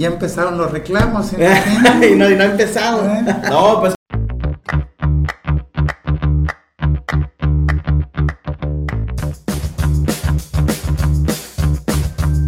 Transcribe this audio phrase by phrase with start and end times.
[0.00, 1.30] Ya empezaron los reclamos.
[1.34, 3.04] y, no, y no ha empezado.
[3.04, 3.22] ¿Eh?
[3.50, 3.94] No, pues.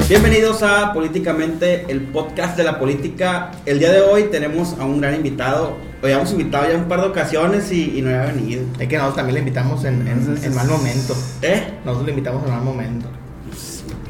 [0.08, 3.50] Bienvenidos a Políticamente, el podcast de la política.
[3.66, 5.76] El día de hoy tenemos a un gran invitado.
[6.00, 8.64] Lo habíamos invitado ya un par de ocasiones y, no había venido.
[8.78, 11.14] Es que nosotros también le invitamos en, en, mal momento.
[11.42, 11.64] ¿Eh?
[11.84, 13.08] Nosotros le invitamos en mal momento.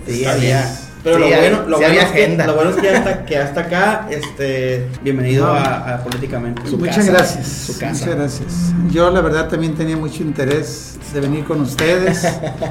[0.07, 0.92] Sí, había.
[1.05, 4.07] Pero lo, bueno, lo, bueno es que, lo bueno es que hasta, que hasta acá,
[4.09, 6.63] este, bienvenido a, Políticamente.
[6.77, 7.71] muchas gracias.
[7.71, 8.73] Muchas gracias.
[8.91, 12.25] Yo la verdad también tenía mucho interés de venir con ustedes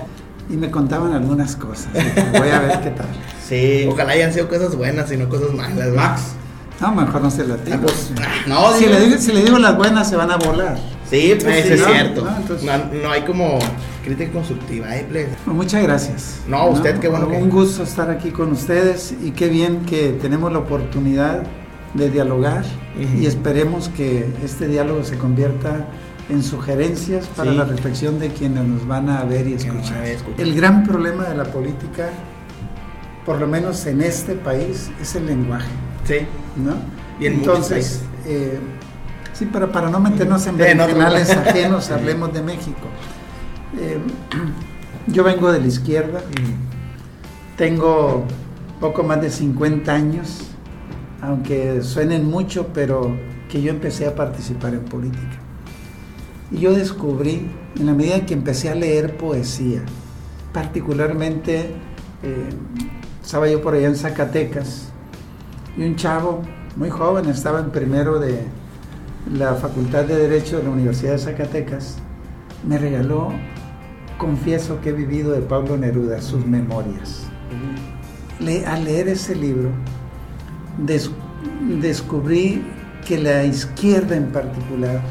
[0.49, 1.89] y me contaban algunas cosas.
[1.93, 3.07] Voy a ver qué tal.
[3.45, 3.85] Sí.
[3.91, 5.89] Ojalá hayan sido cosas buenas y no cosas malas.
[5.89, 6.21] Max.
[6.79, 7.77] No, mejor no se las digo.
[7.77, 8.11] Ah, pues,
[8.47, 10.77] no, si, le digo, si le digo las buenas se van a volar.
[11.11, 12.25] Sí, pues sí, es cierto.
[13.03, 13.59] No, hay como
[14.01, 15.05] crítica constructiva, ¿eh?
[15.11, 16.39] Pues muchas gracias.
[16.47, 17.27] No, usted, qué bueno.
[17.27, 21.43] Un gusto estar aquí con ustedes y qué bien que tenemos la oportunidad
[21.95, 22.63] de dialogar
[23.19, 25.85] y esperemos que este diálogo se convierta
[26.29, 30.05] en sugerencias para la reflexión de quienes nos van a ver y escuchar.
[30.37, 32.09] El gran problema de la política,
[33.25, 35.67] por lo menos en este país, es el lenguaje.
[36.05, 36.19] Sí.
[36.55, 36.75] ¿No?
[37.19, 38.59] Y Entonces, eh,
[39.41, 42.87] sí, para, para no meternos en canales ajenos, hablemos de México.
[43.79, 43.97] Eh,
[45.07, 46.21] yo vengo de la izquierda,
[47.57, 48.25] tengo
[48.79, 50.43] poco más de 50 años,
[51.21, 53.17] aunque suenen mucho, pero
[53.49, 55.39] que yo empecé a participar en política.
[56.51, 59.81] Y yo descubrí, en la medida en que empecé a leer poesía,
[60.53, 61.71] particularmente,
[62.21, 62.49] eh,
[63.23, 64.89] estaba yo por allá en Zacatecas,
[65.75, 66.43] y un chavo
[66.75, 68.60] muy joven, estaba en primero de
[69.29, 71.97] la Facultad de Derecho de la Universidad de Zacatecas,
[72.67, 73.29] me regaló,
[74.17, 77.27] confieso que he vivido de Pablo Neruda, sus memorias.
[78.65, 79.69] al leer ese libro,
[81.81, 82.63] descubrí
[83.05, 85.01] que la izquierda en particular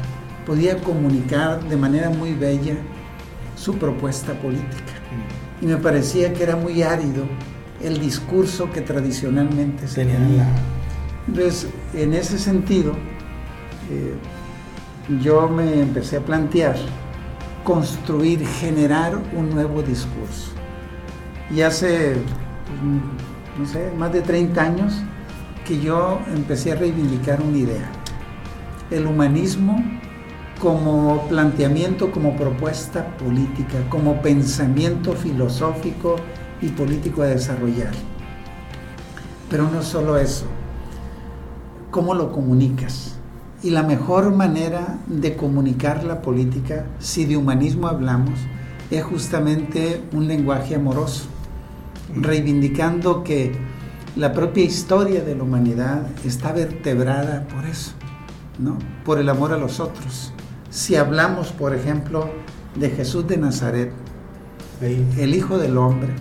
[0.45, 2.75] podía comunicar de manera muy bella
[3.55, 4.93] su propuesta política.
[5.61, 7.25] Y me parecía que era muy árido
[7.81, 10.47] el discurso que tradicionalmente se tenía.
[11.27, 12.95] Entonces, en ese sentido,
[13.91, 14.13] eh,
[15.21, 16.75] yo me empecé a plantear
[17.63, 20.51] construir, generar un nuevo discurso.
[21.49, 22.15] Y hace,
[22.65, 25.01] pues, no sé, más de 30 años
[25.67, 27.91] que yo empecé a reivindicar una idea.
[28.89, 29.83] El humanismo
[30.59, 36.15] como planteamiento, como propuesta política, como pensamiento filosófico
[36.61, 37.91] y político a desarrollar.
[39.49, 40.45] Pero no solo eso,
[41.89, 43.20] ¿cómo lo comunicas?
[43.63, 48.39] Y la mejor manera de comunicar la política, si de humanismo hablamos,
[48.89, 51.25] es justamente un lenguaje amoroso,
[52.15, 53.51] reivindicando que
[54.15, 57.91] la propia historia de la humanidad está vertebrada por eso,
[58.59, 58.77] ¿no?
[59.05, 60.33] Por el amor a los otros.
[60.69, 62.29] Si hablamos, por ejemplo,
[62.75, 63.93] de Jesús de Nazaret,
[64.81, 66.13] el Hijo del Hombre,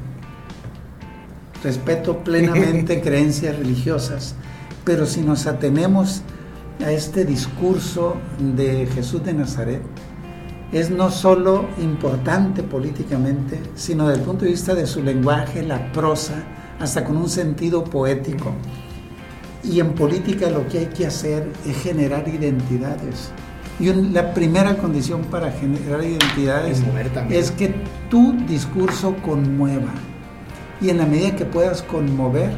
[1.65, 4.35] respeto plenamente creencias religiosas,
[4.85, 6.23] pero si nos atenemos
[6.85, 9.83] a este discurso de Jesús de Nazaret,
[10.73, 15.93] es no solo importante políticamente, sino desde el punto de vista de su lenguaje, la
[15.93, 16.45] prosa,
[16.79, 18.53] hasta con un sentido poético.
[19.63, 23.31] Y en política lo que hay que hacer es generar identidades.
[23.79, 26.83] Y la primera condición para generar identidades
[27.31, 27.75] es que
[28.09, 29.93] tu discurso conmueva.
[30.81, 32.53] Y en la medida que puedas conmover,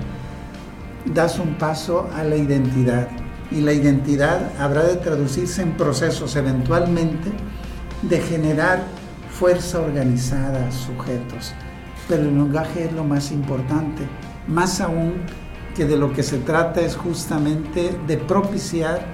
[1.06, 3.08] das un paso a la identidad.
[3.54, 7.30] Y la identidad habrá de traducirse en procesos eventualmente
[8.02, 8.82] de generar
[9.30, 11.52] fuerza organizada, sujetos.
[12.08, 14.02] Pero el lenguaje es lo más importante.
[14.46, 15.14] Más aún
[15.74, 19.06] que de lo que se trata es justamente de propiciar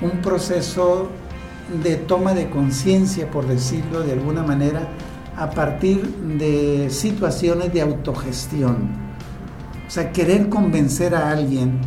[0.00, 1.08] un proceso
[1.82, 4.88] de toma de conciencia, por decirlo de alguna manera,
[5.36, 8.88] a partir de situaciones de autogestión.
[9.86, 11.80] O sea, querer convencer a alguien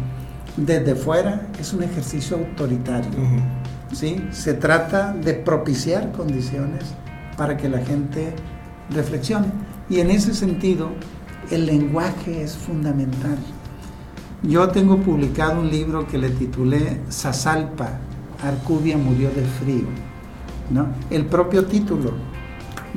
[0.66, 3.12] desde fuera es un ejercicio autoritario.
[3.94, 4.28] ¿sí?
[4.31, 6.83] Se trata de propiciar condiciones
[7.38, 8.33] para que la gente
[8.92, 9.48] reflexione.
[9.89, 10.89] Y en ese sentido,
[11.51, 13.38] el lenguaje es fundamental.
[14.44, 18.00] Yo tengo publicado un libro que le titulé Sasalpa,
[18.44, 19.88] Arcubia murió de frío.
[20.69, 20.88] ¿no?
[21.10, 22.13] El propio título,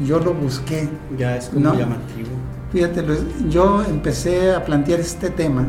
[0.04, 0.88] yo lo busqué.
[1.18, 2.28] Ya es como llamativo.
[2.72, 3.04] Fíjate,
[3.48, 5.66] yo empecé a plantear este tema.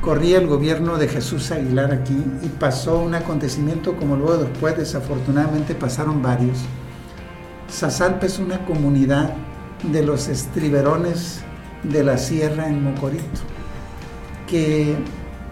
[0.00, 5.74] Corría el gobierno de Jesús Aguilar aquí y pasó un acontecimiento como luego después desafortunadamente
[5.74, 6.58] pasaron varios.
[7.68, 9.34] Sasalpa es una comunidad
[9.82, 11.42] de los estriberones
[11.82, 13.40] de la sierra en Mocorito
[14.48, 14.96] que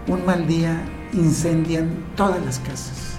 [0.06, 3.18] un mal día incendian todas las casas.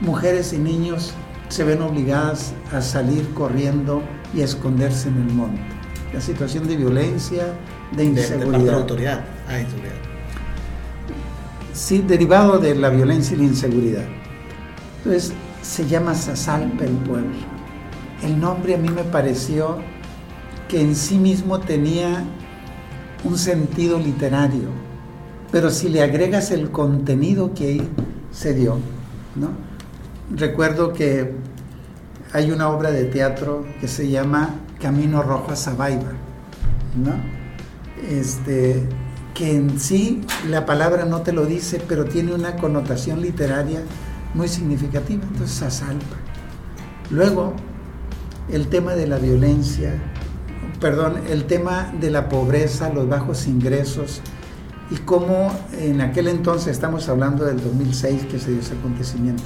[0.00, 1.14] Mujeres y niños
[1.48, 4.02] se ven obligadas a salir corriendo
[4.34, 5.62] y a esconderse en el monte.
[6.12, 7.54] La situación de violencia,
[7.96, 8.58] de inseguridad.
[8.58, 9.24] De, de, la autoridad.
[9.48, 10.05] Ah, inseguridad.
[11.76, 14.04] Sí, derivado de la violencia y la inseguridad.
[14.96, 17.36] Entonces, se llama Sasalpa el pueblo.
[18.22, 19.76] El nombre a mí me pareció
[20.68, 22.24] que en sí mismo tenía
[23.24, 24.70] un sentido literario,
[25.52, 27.88] pero si le agregas el contenido que ahí
[28.32, 28.78] se dio,
[29.34, 29.50] ¿no?
[30.34, 31.34] Recuerdo que
[32.32, 36.12] hay una obra de teatro que se llama Camino Rojo a Sabaiba,
[36.96, 37.12] ¿no?
[38.10, 38.82] Este,
[39.36, 43.80] que en sí la palabra no te lo dice, pero tiene una connotación literaria
[44.34, 46.16] muy significativa, entonces Sasalpa.
[47.10, 47.54] Luego,
[48.50, 49.92] el tema de la violencia,
[50.80, 54.22] perdón, el tema de la pobreza, los bajos ingresos
[54.90, 59.44] y cómo en aquel entonces, estamos hablando del 2006 que se dio ese acontecimiento,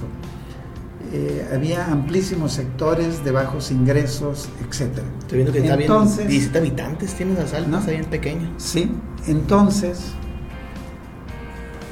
[1.12, 4.98] eh, había amplísimos sectores de bajos ingresos, etc.
[5.18, 7.78] Estoy viendo que está entonces, bien, 17 habitantes tiene Sasalpa, ¿no?
[7.78, 8.54] está bien pequeño.
[8.58, 8.92] Sí,
[9.26, 10.12] entonces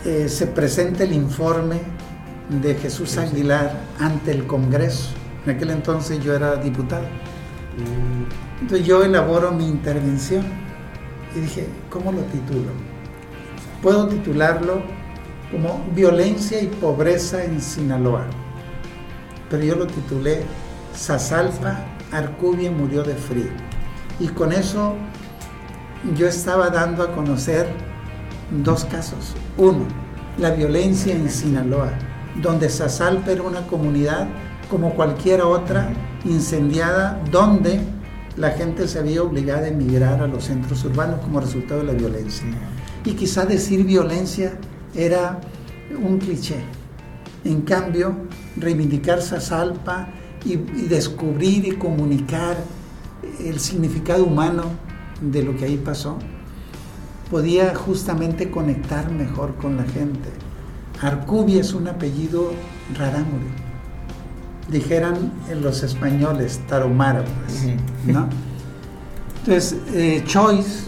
[0.04, 1.80] eh, se presenta el informe
[2.62, 5.10] de Jesús Aguilar ante el Congreso.
[5.44, 7.02] En aquel entonces yo era diputado.
[7.02, 8.62] Mm.
[8.62, 10.44] Entonces yo elaboro mi intervención
[11.34, 12.70] y dije, ¿cómo lo titulo?
[13.82, 14.82] Puedo titularlo
[15.50, 18.26] como Violencia y Pobreza en Sinaloa.
[19.50, 20.42] Pero yo lo titulé
[20.94, 23.50] Sasalpa, Arcubia murió de frío.
[24.20, 24.94] Y con eso
[26.16, 27.68] yo estaba dando a conocer
[28.62, 29.34] dos casos.
[29.56, 29.86] Uno,
[30.38, 31.90] la violencia en Sinaloa
[32.42, 34.28] donde Sasalpa era una comunidad
[34.70, 35.90] como cualquier otra
[36.24, 37.80] incendiada, donde
[38.36, 41.92] la gente se había obligado a emigrar a los centros urbanos como resultado de la
[41.92, 42.46] violencia.
[43.04, 44.52] Y quizá decir violencia
[44.94, 45.40] era
[46.00, 46.56] un cliché.
[47.44, 48.14] En cambio,
[48.60, 50.08] reivindicar Sasalpa
[50.44, 52.56] y, y descubrir y comunicar
[53.44, 54.64] el significado humano
[55.20, 56.18] de lo que ahí pasó,
[57.30, 60.28] podía justamente conectar mejor con la gente.
[61.00, 62.52] Arcubia es un apellido
[62.96, 63.46] rarámuri.
[64.70, 67.64] Dijeran en los españoles, taromara, pues,
[68.06, 68.28] ¿no?
[69.40, 70.84] Entonces, eh, Choice,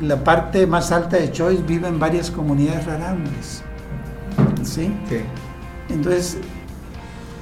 [0.00, 3.62] la parte más alta de Choice, vive en varias comunidades rarámuris.
[4.62, 4.92] ¿Sí?
[5.08, 5.18] Sí.
[5.88, 6.38] Entonces,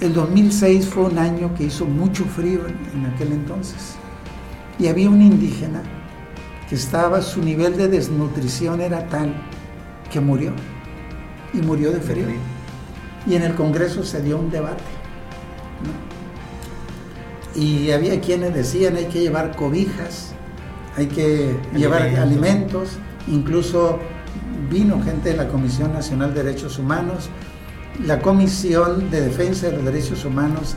[0.01, 3.95] el 2006 fue un año que hizo mucho frío en, aquel entonces.
[4.79, 5.83] Y había un indígena
[6.69, 9.35] que estaba, su nivel de desnutrición era tal
[10.11, 10.53] que murió
[11.53, 12.27] y murió de frío.
[13.27, 14.83] Y en el Congreso se dio un debate.
[17.55, 20.35] Y había quienes decían hay que llevar cobijas,
[20.97, 22.99] hay que llevar alimentos,
[23.29, 24.01] incluso
[24.69, 27.31] vino gente de la Comisión Nacional de Derechos Humanos,
[28.03, 30.77] la Comisión de Defensa de los Derechos Humanos,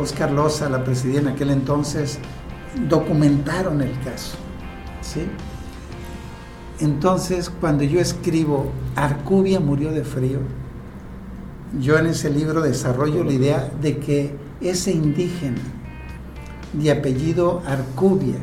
[0.00, 2.18] Oscar eh, Loza la presidía en aquel entonces,
[2.88, 4.36] documentaron el caso.
[5.00, 5.22] ¿sí?
[6.80, 10.40] Entonces, cuando yo escribo Arcubia murió de frío,
[11.80, 15.60] yo en ese libro desarrollo la idea de que ese indígena
[16.72, 18.38] de apellido Arcubia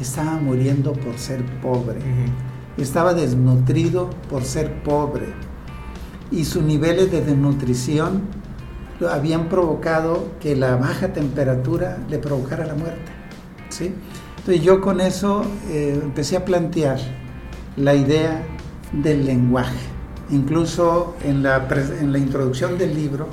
[0.00, 2.00] estaba muriendo por ser pobre,
[2.76, 5.26] estaba desnutrido por ser pobre
[6.30, 8.22] y sus niveles de desnutrición
[9.10, 13.12] habían provocado que la baja temperatura le provocara la muerte.
[13.68, 13.94] ¿sí?
[14.38, 16.98] Entonces yo con eso eh, empecé a plantear
[17.76, 18.42] la idea
[18.92, 19.78] del lenguaje.
[20.30, 21.66] Incluso en la,
[22.00, 23.28] en la introducción del libro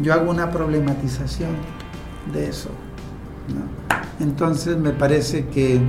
[0.00, 1.50] yo hago una problematización
[2.32, 2.70] de eso.
[4.20, 5.80] Entonces me parece que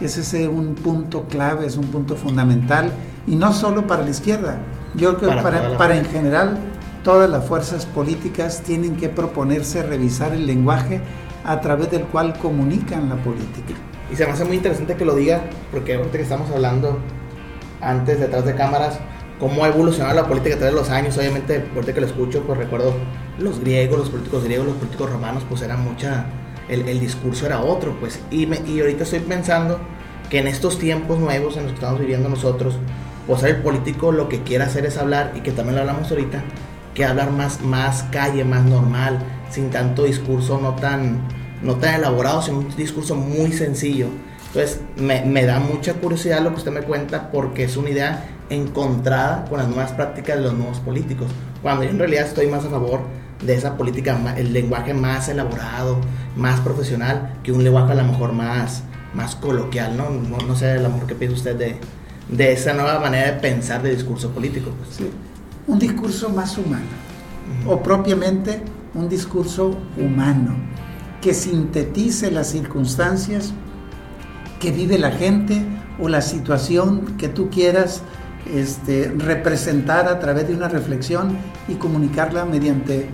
[0.00, 2.90] ese es un punto clave, es un punto fundamental,
[3.26, 4.58] y no solo para la izquierda,
[4.94, 6.58] yo creo que para, para en general
[7.04, 11.00] todas las fuerzas políticas tienen que proponerse revisar el lenguaje
[11.44, 13.74] a través del cual comunican la política.
[14.12, 16.98] Y se me hace muy interesante que lo diga, porque ahorita que estamos hablando
[17.80, 18.98] antes detrás de cámaras,
[19.38, 21.16] cómo ha evolucionado la política a través de los años.
[21.16, 22.92] Obviamente, ahorita que lo escucho, pues recuerdo
[23.38, 26.26] los griegos, los políticos griegos, los políticos romanos, pues era mucha,
[26.68, 28.20] el, el discurso era otro, pues.
[28.30, 29.78] Y, me, y ahorita estoy pensando
[30.28, 32.78] que en estos tiempos nuevos en los que estamos viviendo nosotros,
[33.26, 36.42] pues el político lo que quiere hacer es hablar, y que también lo hablamos ahorita,
[36.94, 39.18] que hablar más, más calle, más normal,
[39.50, 41.20] sin tanto discurso no tan,
[41.62, 44.08] no tan elaborado, sino un discurso muy sencillo
[44.52, 48.24] entonces, me, me, da mucha curiosidad lo que usted me cuenta porque es una idea
[48.50, 51.28] encontrada con las nuevas prácticas de los nuevos políticos.
[51.62, 53.00] Cuando yo en realidad estoy más a favor
[53.44, 55.98] de esa política, el lenguaje más elaborado,
[56.36, 58.82] más profesional, que un lenguaje a lo mejor más,
[59.14, 60.10] más coloquial, ¿no?
[60.10, 61.76] No, no sé el amor que piensa usted de,
[62.30, 64.70] de esa nueva manera de pensar de discurso político.
[64.78, 64.96] Pues.
[64.96, 65.10] Sí.
[65.66, 66.86] Un discurso más humano,
[67.66, 68.62] o propiamente
[68.94, 70.54] un discurso humano,
[71.20, 73.52] que sintetice las circunstancias
[74.58, 75.62] que vive la gente
[76.00, 78.02] o la situación que tú quieras
[78.54, 81.36] este, representar a través de una reflexión
[81.68, 83.06] y comunicarla mediante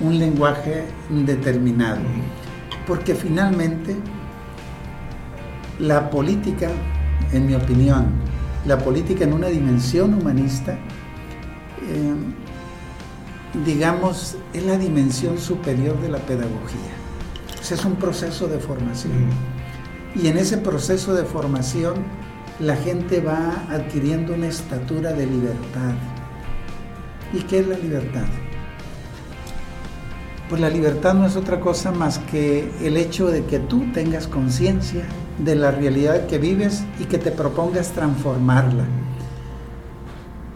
[0.00, 2.00] un lenguaje determinado.
[2.86, 3.96] Porque finalmente
[5.78, 6.68] la política,
[7.32, 8.06] en mi opinión,
[8.66, 12.14] la política en una dimensión humanista, eh,
[13.64, 16.92] digamos, es la dimensión superior de la pedagogía.
[17.60, 19.12] es un proceso de formación.
[20.14, 21.94] Y en ese proceso de formación,
[22.60, 25.94] la gente va adquiriendo una estatura de libertad.
[27.32, 28.26] ¿Y qué es la libertad?
[30.48, 34.28] Pues la libertad no es otra cosa más que el hecho de que tú tengas
[34.28, 35.04] conciencia
[35.38, 38.84] de la realidad que vives y que te propongas transformarla.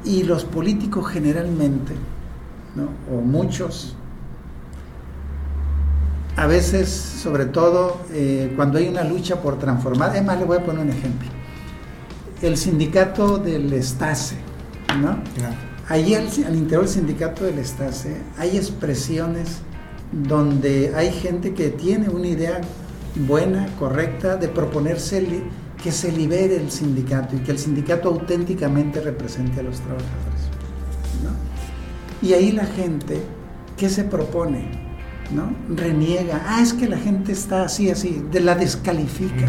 [0.05, 1.95] Y los políticos generalmente,
[3.13, 3.97] o muchos,
[6.37, 10.59] a veces, sobre todo eh, cuando hay una lucha por transformar, es más, le voy
[10.59, 11.29] a poner un ejemplo.
[12.41, 14.37] El sindicato del Estase,
[15.01, 15.19] ¿no?
[15.89, 19.63] Al, al, interior del sindicato del Estase hay expresiones
[20.13, 22.61] donde hay gente que tiene una idea
[23.27, 25.43] buena, correcta, de proponerse
[25.83, 30.49] que se libere el sindicato y que el sindicato auténticamente represente a los trabajadores.
[32.21, 33.23] Y ahí la gente,
[33.77, 34.71] ¿qué se propone?
[35.31, 35.55] ¿No?
[35.77, 39.47] Reniega, ah, es que la gente está así, así, de la descalifica.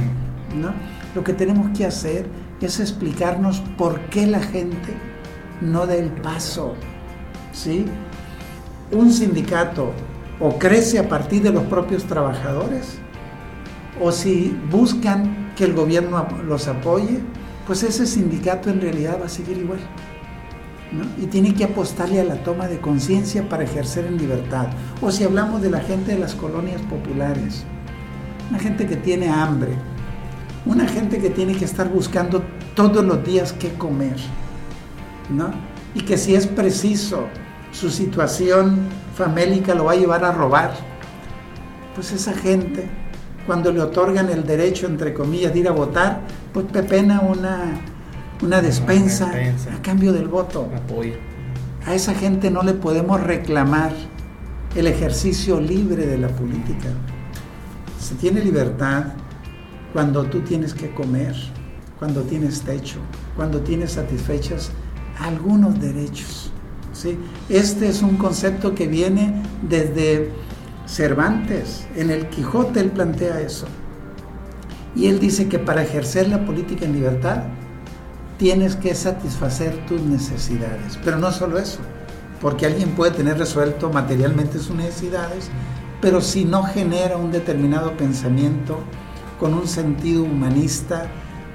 [0.55, 0.71] ¿no?
[1.15, 2.27] Lo que tenemos que hacer
[2.61, 4.93] es explicarnos por qué la gente
[5.61, 6.75] no da el paso.
[7.53, 7.85] ¿sí?
[8.91, 9.93] Un sindicato
[10.39, 12.98] o crece a partir de los propios trabajadores,
[13.99, 17.19] o si buscan que el gobierno los apoye,
[17.67, 19.79] pues ese sindicato en realidad va a seguir igual.
[21.21, 24.67] Y tiene que apostarle a la toma de conciencia para ejercer en libertad.
[25.01, 27.63] O si hablamos de la gente de las colonias populares,
[28.49, 29.73] una gente que tiene hambre,
[30.65, 32.41] una gente que tiene que estar buscando
[32.75, 34.15] todos los días qué comer,
[35.29, 35.51] ¿no?
[35.93, 37.27] Y que si es preciso
[37.71, 38.79] su situación
[39.15, 40.73] famélica lo va a llevar a robar.
[41.93, 42.89] Pues esa gente,
[43.49, 46.21] cuando le otorgan el derecho, entre comillas, de ir a votar,
[46.53, 47.81] pues pepena una,
[48.43, 49.31] una despensa,
[49.75, 50.69] a cambio del voto.
[51.83, 53.91] A esa gente no le podemos reclamar
[54.75, 56.89] el ejercicio libre de la política.
[57.99, 59.13] Se tiene libertad
[59.93, 61.33] cuando tú tienes que comer,
[61.97, 62.99] cuando tienes techo,
[63.35, 64.69] cuando tienes satisfechas
[65.17, 66.51] algunos derechos.
[67.49, 70.29] Este es un concepto que viene desde
[70.89, 71.87] Cervantes.
[71.95, 73.67] En el Quijote él plantea eso.
[74.95, 77.43] Y él dice que para ejercer la política en libertad
[78.37, 80.99] tienes que satisfacer tus necesidades.
[81.03, 81.79] Pero no solo eso,
[82.41, 85.49] porque alguien puede tener resuelto materialmente sus necesidades,
[86.01, 88.79] pero si no genera un determinado pensamiento
[89.39, 91.07] con un sentido humanista,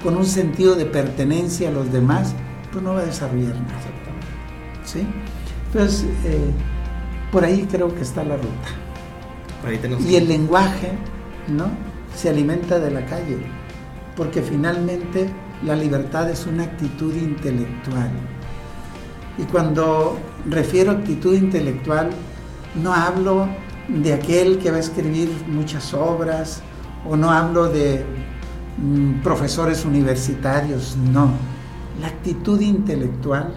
[0.03, 2.35] con un sentido de pertenencia a los demás,
[2.71, 3.81] pues no va a desarrollar nada.
[4.85, 5.07] ¿Sí?
[5.67, 6.51] Entonces, eh,
[7.33, 8.84] por ahí creo que está la ruta.
[10.07, 10.93] Y el lenguaje,
[11.49, 11.67] ¿no?
[12.15, 13.39] Se alimenta de la calle,
[14.17, 15.29] porque finalmente
[15.65, 18.11] la libertad es una actitud intelectual.
[19.39, 22.11] Y cuando refiero a actitud intelectual,
[22.83, 23.49] no hablo
[23.89, 26.63] de aquel que va a escribir muchas obras,
[27.09, 28.05] o no hablo de
[28.79, 31.31] mm, profesores universitarios, no.
[32.01, 33.55] La actitud intelectual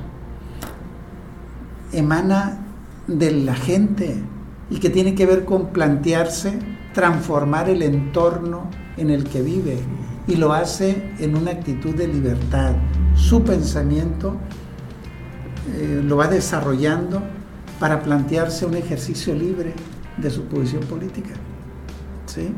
[1.92, 2.60] emana
[3.08, 4.22] de la gente
[4.70, 6.60] y que tiene que ver con plantearse
[6.94, 9.78] transformar el entorno en el que vive
[10.28, 12.74] y lo hace en una actitud de libertad.
[13.16, 14.36] Su pensamiento
[15.76, 17.22] eh, lo va desarrollando
[17.80, 19.74] para plantearse un ejercicio libre
[20.18, 21.36] de su posición política.
[22.26, 22.50] ¿sí?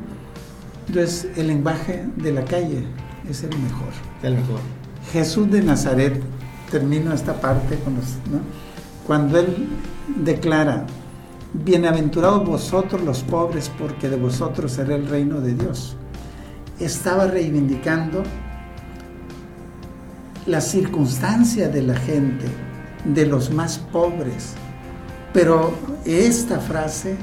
[0.88, 2.86] Entonces, el lenguaje de la calle
[3.30, 3.90] es el mejor.
[4.24, 4.60] El mejor.
[5.12, 6.22] Jesús de Nazaret,
[6.72, 8.06] termino esta parte con los
[9.06, 9.68] cuando Él
[10.24, 10.86] declara,
[11.54, 15.96] bienaventurados vosotros los pobres, porque de vosotros será el reino de Dios,
[16.80, 18.24] estaba reivindicando
[20.46, 22.46] la circunstancia de la gente,
[23.06, 24.54] de los más pobres.
[25.34, 25.74] Pero
[26.06, 27.16] esta frase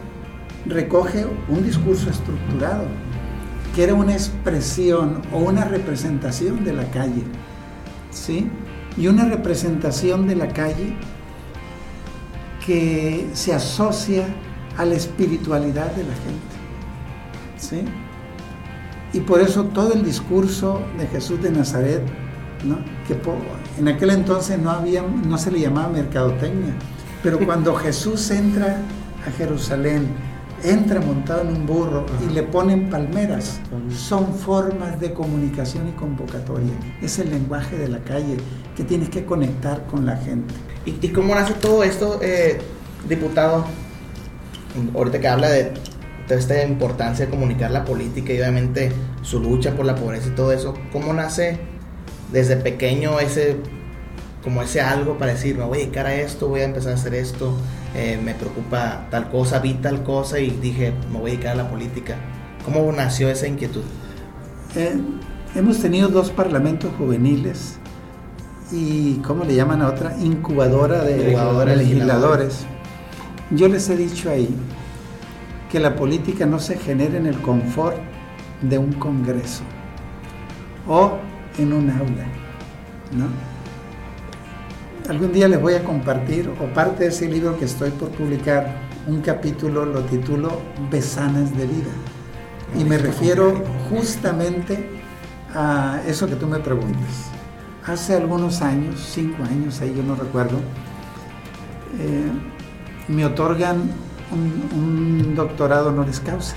[0.67, 2.85] recoge un discurso estructurado,
[3.75, 7.23] que era una expresión o una representación de la calle.
[8.11, 8.49] ¿Sí?
[8.97, 10.97] Y una representación de la calle
[12.67, 14.27] que se asocia
[14.77, 16.57] a la espiritualidad de la gente.
[17.57, 17.85] ¿sí?
[19.13, 22.03] Y por eso todo el discurso de Jesús de Nazaret,
[22.65, 22.79] ¿no?
[23.07, 23.17] que
[23.79, 26.75] En aquel entonces no había, no se le llamaba mercadotecnia,
[27.23, 28.83] pero cuando Jesús entra
[29.27, 30.09] a Jerusalén,
[30.65, 36.73] entra montado en un burro y le ponen palmeras, son formas de comunicación y convocatoria.
[37.01, 38.39] Es el lenguaje de la calle
[38.75, 40.55] que tienes que conectar con la gente.
[40.87, 42.59] ¿Y, y cómo nace todo esto, eh,
[43.09, 43.67] diputado?
[44.95, 45.73] Ahorita que habla de
[46.27, 50.33] toda esta importancia de comunicar la política y obviamente su lucha por la pobreza y
[50.33, 51.59] todo eso, ¿cómo nace
[52.33, 53.57] desde pequeño ese
[54.47, 56.95] como ese algo para decir, me voy a dedicar a esto, voy a empezar a
[56.95, 57.53] hacer esto,
[57.97, 61.65] eh, me preocupa tal cosa, vi tal cosa y dije, me voy a dedicar a
[61.65, 62.15] la política.
[62.65, 63.83] ¿Cómo nació esa inquietud?
[64.77, 64.95] Eh,
[65.57, 67.79] hemos tenido dos parlamentos juveniles
[68.73, 70.17] y, ¿cómo le llaman a otra?
[70.19, 71.19] Incubadora de,
[71.77, 72.67] legisladores.
[73.51, 74.49] Yo les he dicho ahí
[75.71, 77.97] que la política no se genera en el confort
[78.63, 79.63] de un congreso
[80.89, 81.19] o
[81.59, 82.27] en un aula,
[83.13, 83.27] ¿no?
[85.09, 88.79] Algún día les voy a compartir, o parte de ese libro que estoy por publicar,
[89.07, 91.93] un capítulo lo titulo Besanas de vida.
[92.77, 94.89] Y me refiero justamente
[95.55, 97.36] a eso que tú me preguntas.
[97.87, 100.59] Hace algunos años, cinco años, ahí yo no recuerdo,
[101.99, 102.33] eh,
[103.09, 103.91] me otorgan
[104.33, 106.57] un, un doctorado honoris causa.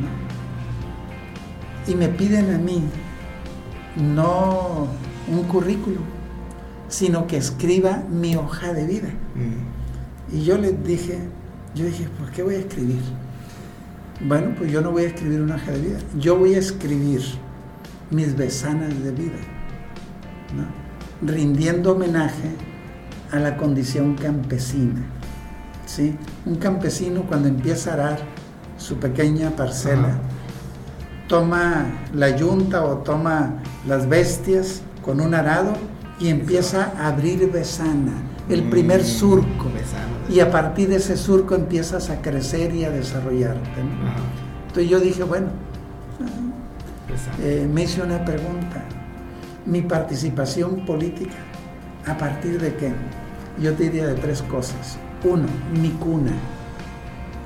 [0.00, 0.08] ¿no?
[1.92, 2.84] Y me piden a mí
[3.96, 4.86] no
[5.28, 6.04] un currículum,
[6.88, 9.08] sino que escriba mi hoja de vida.
[9.34, 10.36] Mm.
[10.36, 11.18] Y yo les dije,
[11.74, 13.00] yo dije, ¿por qué voy a escribir?
[14.20, 17.22] Bueno, pues yo no voy a escribir una hoja de vida, yo voy a escribir
[18.10, 19.38] mis besanas de vida,
[20.54, 21.28] ¿no?
[21.32, 22.50] rindiendo homenaje
[23.32, 25.02] a la condición campesina.
[25.86, 26.16] ¿sí?
[26.46, 28.18] Un campesino cuando empieza a arar
[28.78, 30.18] su pequeña parcela, Ajá.
[31.28, 33.54] toma la yunta o toma
[33.86, 35.72] las bestias con un arado
[36.18, 38.12] y empieza a abrir besana,
[38.48, 39.64] el primer Mm, surco.
[39.72, 40.08] besana.
[40.28, 43.80] Y a partir de ese surco empiezas a crecer y a desarrollarte.
[44.68, 45.48] Entonces yo dije, bueno,
[47.42, 48.69] eh, me hice una pregunta.
[49.66, 51.36] Mi participación política,
[52.06, 52.92] ¿a partir de qué?
[53.60, 54.98] Yo te diría de tres cosas.
[55.22, 55.46] Uno,
[55.80, 56.32] mi cuna.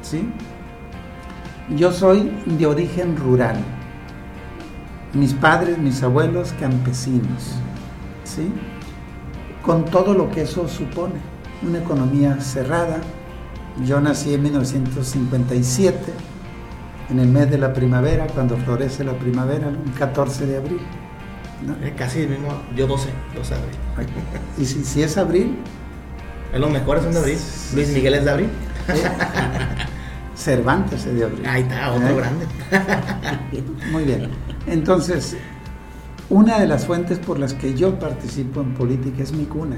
[0.02, 0.30] ¿Sí?
[1.76, 3.56] Yo soy de origen rural.
[5.12, 7.56] Mis padres, mis abuelos, campesinos.
[8.22, 8.52] ¿Sí?
[9.62, 11.14] Con todo lo que eso supone.
[11.66, 12.98] Una economía cerrada.
[13.84, 16.12] Yo nací en 1957
[17.10, 20.80] en el mes de la primavera, cuando florece la primavera, un 14 de abril.
[21.62, 21.74] ¿No?
[21.96, 23.76] Casi el mismo, yo 12, 12 de abril.
[24.58, 25.56] Y si, si es abril,
[26.52, 27.38] Es los mejores son de abril.
[27.74, 28.48] Luis Miguel es de abril.
[30.36, 31.46] Cervantes es de abril.
[31.46, 32.16] Ahí está, otro ¿Eh?
[32.16, 32.46] grande.
[33.92, 34.30] Muy bien.
[34.66, 35.36] Entonces,
[36.30, 39.76] una de las fuentes por las que yo participo en política es mi cuna.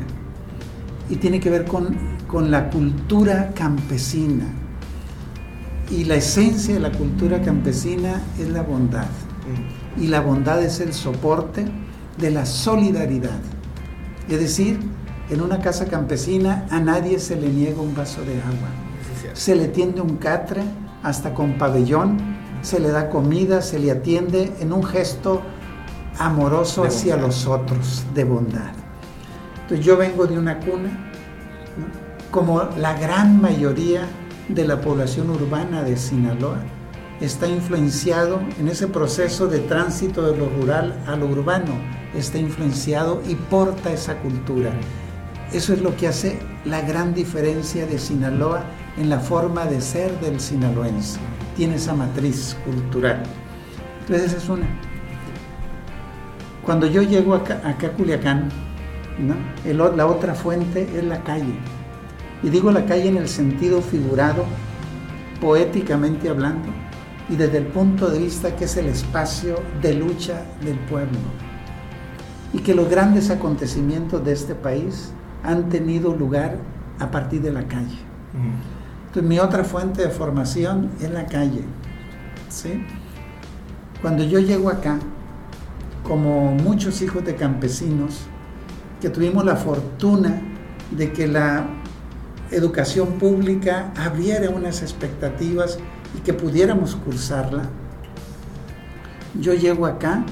[1.08, 4.44] Y tiene que ver con, con la cultura campesina.
[5.90, 9.04] Y la esencia de la cultura campesina es la bondad.
[9.04, 9.75] Mm.
[9.96, 11.66] Y la bondad es el soporte
[12.18, 13.38] de la solidaridad.
[14.28, 14.80] Es decir,
[15.30, 18.68] en una casa campesina a nadie se le niega un vaso de agua.
[19.32, 20.62] Se le tiende un catre
[21.02, 22.18] hasta con pabellón,
[22.62, 25.42] se le da comida, se le atiende en un gesto
[26.18, 27.26] amoroso De hacia bondad.
[27.26, 28.72] los otros, de bondad.
[29.62, 30.88] Entonces yo vengo de una cuna,
[31.76, 32.06] ¿no?
[32.30, 34.02] como la gran mayoría
[34.48, 36.58] de la población urbana de Sinaloa,
[37.20, 41.72] está influenciado en ese proceso de tránsito de lo rural a lo urbano,
[42.14, 44.70] está influenciado y porta esa cultura.
[45.52, 48.64] Eso es lo que hace la gran diferencia de Sinaloa
[48.98, 51.18] en la forma de ser del sinaloense.
[51.56, 53.22] Tiene esa matriz cultural.
[54.00, 54.66] Entonces es una.
[56.64, 58.50] Cuando yo llego acá, a Culiacán,
[59.64, 61.54] la otra fuente es la calle.
[62.42, 64.44] Y digo la calle en el sentido figurado,
[65.40, 66.68] poéticamente hablando,
[67.28, 71.18] y desde el punto de vista que es el espacio de lucha del pueblo.
[72.52, 75.12] Y que los grandes acontecimientos de este país
[75.42, 76.56] han tenido lugar
[76.98, 77.98] a partir de la calle.
[79.06, 81.64] Entonces mi otra fuente de formación es la calle.
[82.48, 82.84] ¿sí?
[84.00, 84.98] Cuando yo llego acá,
[86.04, 88.20] como muchos hijos de campesinos,
[89.00, 90.40] que tuvimos la fortuna
[90.90, 91.66] de que la
[92.50, 95.78] educación pública abriera unas expectativas
[96.16, 97.68] y que pudiéramos cursarla,
[99.40, 100.24] yo llego acá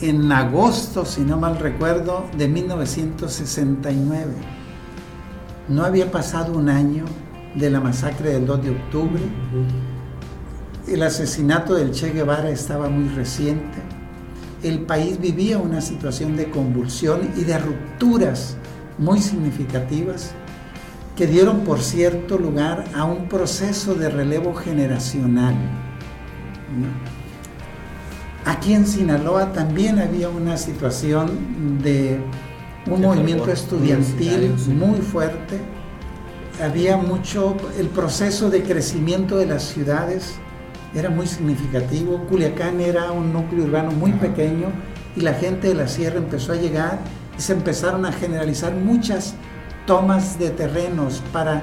[0.00, 4.32] en agosto, si no mal recuerdo, de 1969.
[5.68, 7.04] No había pasado un año
[7.54, 9.22] de la masacre del 2 de octubre.
[10.86, 13.78] El asesinato del Che Guevara estaba muy reciente.
[14.62, 18.56] el país vivía una situación de convulsión y de rupturas
[18.98, 20.32] muy significativas
[21.18, 25.52] que dieron, por cierto, lugar a un proceso de relevo generacional.
[28.44, 32.20] Aquí en Sinaloa también había una situación de
[32.86, 35.58] un movimiento estudiantil muy fuerte.
[36.62, 40.36] Había mucho, el proceso de crecimiento de las ciudades
[40.94, 42.26] era muy significativo.
[42.28, 44.68] Culiacán era un núcleo urbano muy pequeño
[45.16, 47.00] y la gente de la sierra empezó a llegar
[47.36, 49.34] y se empezaron a generalizar muchas
[49.88, 51.62] tomas de terrenos para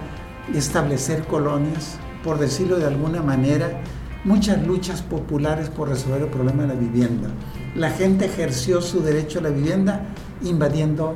[0.52, 3.82] establecer colonias, por decirlo de alguna manera,
[4.24, 7.30] muchas luchas populares por resolver el problema de la vivienda.
[7.76, 10.08] La gente ejerció su derecho a la vivienda
[10.42, 11.16] invadiendo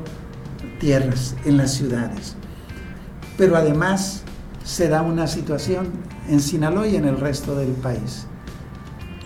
[0.80, 2.36] tierras en las ciudades.
[3.40, 4.22] Pero además
[4.64, 5.88] se da una situación
[6.30, 8.28] en Sinaloa y en el resto del país.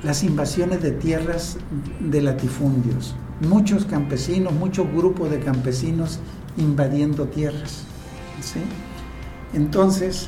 [0.04, 1.58] Las invasiones de tierras
[2.00, 3.14] de latifundios.
[3.42, 6.22] Muchos campesinos, muchos grupos de campesinos
[6.58, 7.84] invadiendo tierras.
[9.54, 10.28] Entonces,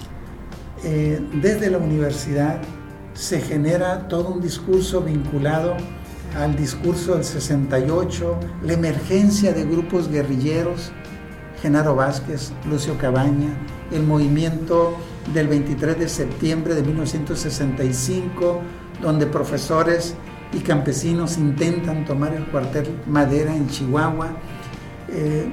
[0.83, 2.61] eh, desde la universidad
[3.13, 5.75] se genera todo un discurso vinculado
[6.37, 10.91] al discurso del 68, la emergencia de grupos guerrilleros,
[11.61, 13.55] Genaro Vázquez, Lucio Cabaña,
[13.91, 14.97] el movimiento
[15.33, 18.59] del 23 de septiembre de 1965,
[19.01, 20.15] donde profesores
[20.51, 24.37] y campesinos intentan tomar el cuartel Madera en Chihuahua.
[25.09, 25.49] Eh,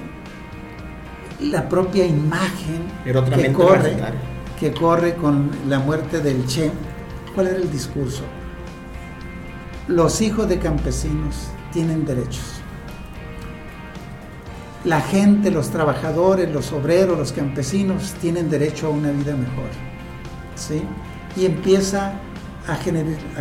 [1.43, 3.97] la propia imagen que corre,
[4.59, 6.71] que corre con la muerte del Che
[7.35, 8.23] ¿Cuál era el discurso?
[9.89, 12.45] Los hijos de campesinos tienen derechos.
[14.85, 19.71] La gente, los trabajadores, los obreros, los campesinos tienen derecho a una vida mejor.
[20.57, 20.83] ¿sí?
[21.37, 22.15] Y empieza
[22.67, 22.77] a,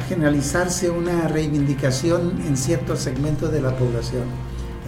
[0.02, 4.24] generalizarse una reivindicación en ciertos segmentos de la población.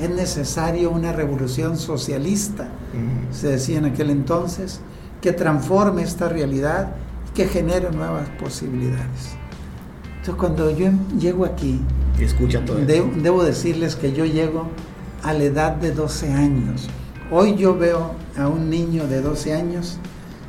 [0.01, 2.67] Es necesario una revolución socialista,
[3.32, 4.82] se decía en aquel entonces,
[5.21, 6.95] que transforme esta realidad
[7.34, 9.36] que genere nuevas posibilidades.
[10.06, 11.82] Entonces cuando yo llego aquí,
[12.19, 14.69] escucha todo debo decirles que yo llego
[15.23, 16.89] a la edad de 12 años.
[17.32, 19.97] Hoy yo veo a un niño de 12 años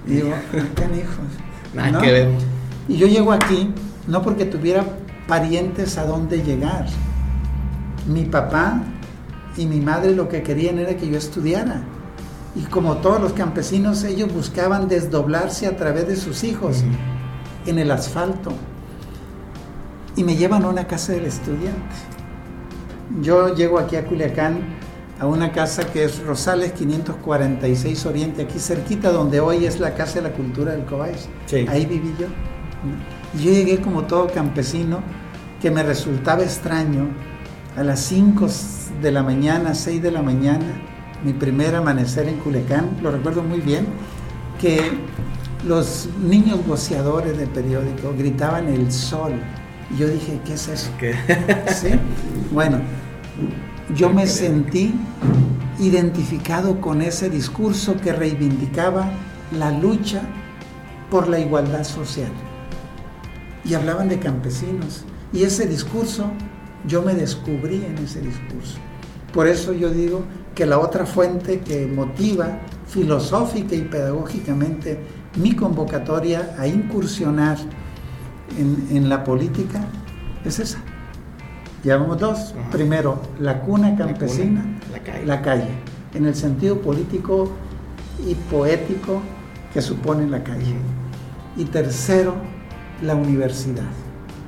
[0.07, 1.24] y digo, ¿qué hijos?
[1.74, 2.28] Nada que ver.
[2.88, 3.72] Y yo llego aquí
[4.07, 4.85] no porque tuviera
[5.26, 6.87] parientes a dónde llegar.
[8.07, 8.83] Mi papá
[9.57, 11.83] y mi madre lo que querían era que yo estudiara.
[12.57, 16.85] Y como todos los campesinos, ellos buscaban desdoblarse a través de sus hijos
[17.67, 18.53] en el asfalto.
[20.17, 21.95] Y me llevan a una casa del estudiante.
[23.21, 24.61] Yo llego aquí a Culiacán,
[25.19, 30.17] a una casa que es Rosales 546 Oriente, aquí cerquita donde hoy es la Casa
[30.17, 31.29] de la Cultura del Cobáis.
[31.69, 32.27] Ahí viví yo.
[33.38, 35.01] yo llegué como todo campesino,
[35.61, 37.09] que me resultaba extraño,
[37.77, 38.47] a las 5
[39.03, 40.67] de la mañana, 6 de la mañana,
[41.25, 43.87] mi primer amanecer en Culiacán, lo recuerdo muy bien,
[44.61, 44.93] que
[45.67, 49.33] los niños boceadores de periódico gritaban el sol.
[49.95, 50.91] Y yo dije, ¿qué es eso?
[51.75, 51.89] ¿Sí?
[52.53, 52.81] Bueno,
[53.97, 54.95] yo me sentí
[55.79, 59.11] identificado con ese discurso que reivindicaba
[59.59, 60.23] la lucha
[61.11, 62.31] por la igualdad social.
[63.65, 65.05] Y hablaban de campesinos.
[65.33, 66.31] Y ese discurso,
[66.87, 68.79] yo me descubrí en ese discurso.
[69.33, 70.23] Por eso yo digo
[70.55, 74.99] que la otra fuente que motiva filosófica y pedagógicamente
[75.37, 77.59] mi convocatoria a incursionar
[78.57, 79.85] en, la política
[80.44, 80.79] es esa.
[81.83, 82.55] Llevamos dos.
[82.70, 84.64] Primero, la cuna campesina,
[85.27, 85.68] la, calle.
[86.14, 87.51] en el sentido político
[88.27, 89.20] y poético
[89.73, 90.77] que supone la calle.
[91.57, 92.35] Y tercero,
[93.03, 93.90] la universidad.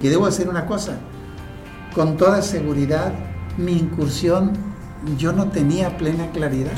[0.01, 0.99] Y debo hacer una cosa,
[1.97, 3.15] con toda seguridad,
[3.57, 4.53] mi incursión
[5.17, 6.77] yo no tenía plena claridad,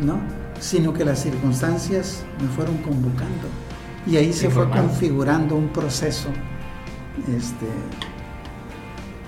[0.00, 0.20] ¿no?
[0.60, 3.48] Sino que las circunstancias me fueron convocando.
[4.06, 6.28] Y ahí se fue configurando un proceso
[7.26, 7.66] este,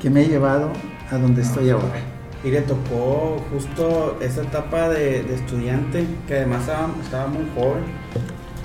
[0.02, 0.70] que me ha llevado
[1.10, 2.00] a donde estoy ahora.
[2.44, 6.68] Y le tocó justo esa etapa de, estudiante, que además
[7.02, 7.84] estaba, muy joven,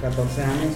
[0.01, 0.73] 14 años,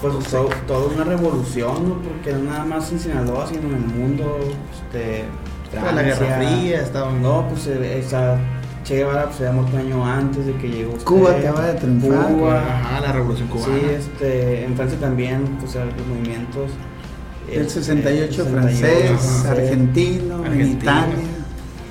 [0.00, 4.38] pues todo, toda una revolución, porque no nada más en Sinaloa, sino en el mundo,
[4.88, 5.24] este,
[5.74, 7.12] la Guerra Fría, estaba...
[7.12, 8.38] No, pues eh, esa
[8.84, 11.74] Che Guevara pues, se había muerto un año antes de que llegó Cuba acaba de
[11.74, 12.32] triunfar.
[12.32, 13.66] Cuba, ajá, la Revolución Cubana.
[13.66, 16.70] Sí, este, en Francia también, pues los movimientos.
[17.50, 21.16] El 68 este, francés, argentino, en Italia.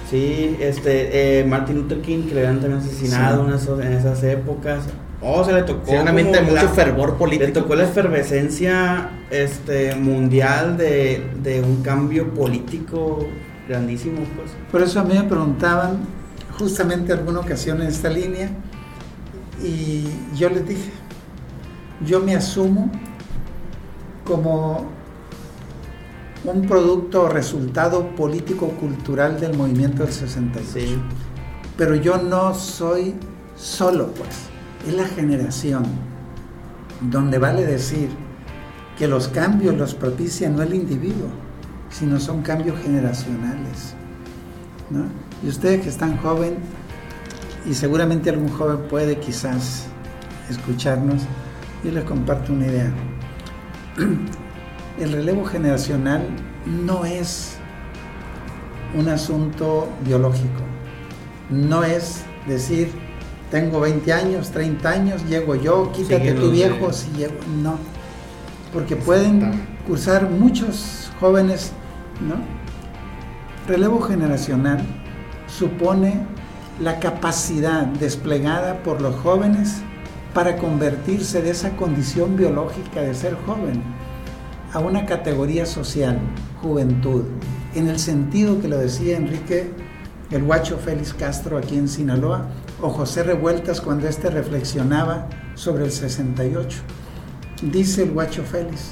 [0.09, 3.47] Sí, este, eh, Martin Luther King, que le habían también asesinado
[3.81, 4.85] en esas épocas.
[5.21, 5.89] Oh, se le tocó.
[5.89, 7.47] Sí, mucho fervor político.
[7.47, 13.27] Le tocó la efervescencia este, mundial de, de un cambio político
[13.67, 14.51] grandísimo, pues.
[14.71, 15.99] Por eso a mí me preguntaban
[16.57, 18.49] justamente alguna ocasión en esta línea
[19.63, 20.91] y yo les dije,
[22.05, 22.91] yo me asumo
[24.23, 24.85] como
[26.43, 30.69] un producto o resultado político-cultural del movimiento del 68.
[30.73, 30.97] Sí.
[31.75, 33.15] Pero yo no soy
[33.55, 34.56] solo, pues.
[34.87, 35.83] Es la generación
[37.01, 38.09] donde vale decir
[38.97, 41.27] que los cambios los propicia no el individuo,
[41.89, 43.95] sino son cambios generacionales.
[44.89, 45.03] ¿no?
[45.43, 46.55] Y ustedes que están joven,
[47.65, 49.87] y seguramente algún joven puede quizás
[50.49, 51.23] escucharnos,
[51.83, 52.93] yo les comparto una idea.
[55.01, 56.25] El relevo generacional
[56.65, 57.57] no es
[58.97, 60.61] un asunto biológico,
[61.49, 63.06] no es decir,
[63.51, 67.77] tengo 20 años, 30 años, llego yo, quítate tu viejo, si llego, no,
[68.73, 71.71] porque pueden cursar muchos jóvenes,
[72.21, 72.35] ¿no?
[73.67, 74.85] Relevo generacional
[75.47, 76.25] supone
[76.79, 79.77] la capacidad desplegada por los jóvenes
[80.33, 83.81] para convertirse de esa condición biológica de ser joven
[84.73, 86.19] a una categoría social,
[86.61, 87.23] juventud,
[87.73, 89.71] en el sentido que lo decía Enrique
[90.31, 92.47] el guacho Félix Castro aquí en Sinaloa
[92.81, 96.79] o José Revueltas cuando éste reflexionaba sobre el 68.
[97.63, 98.91] Dice el guacho Félix,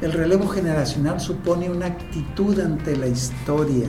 [0.00, 3.88] el relevo generacional supone una actitud ante la historia,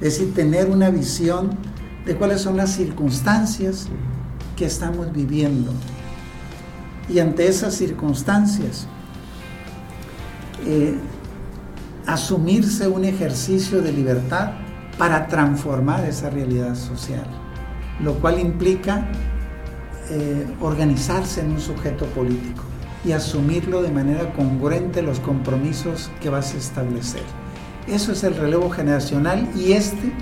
[0.00, 1.50] es decir, tener una visión
[2.06, 3.88] de cuáles son las circunstancias
[4.56, 5.72] que estamos viviendo.
[7.08, 8.86] Y ante esas circunstancias,
[10.64, 10.94] eh,
[12.06, 14.52] asumirse un ejercicio de libertad
[14.96, 17.26] para transformar esa realidad social,
[18.02, 19.06] lo cual implica
[20.10, 22.62] eh, organizarse en un sujeto político
[23.04, 27.22] y asumirlo de manera congruente los compromisos que vas a establecer.
[27.86, 30.12] Eso es el relevo generacional y este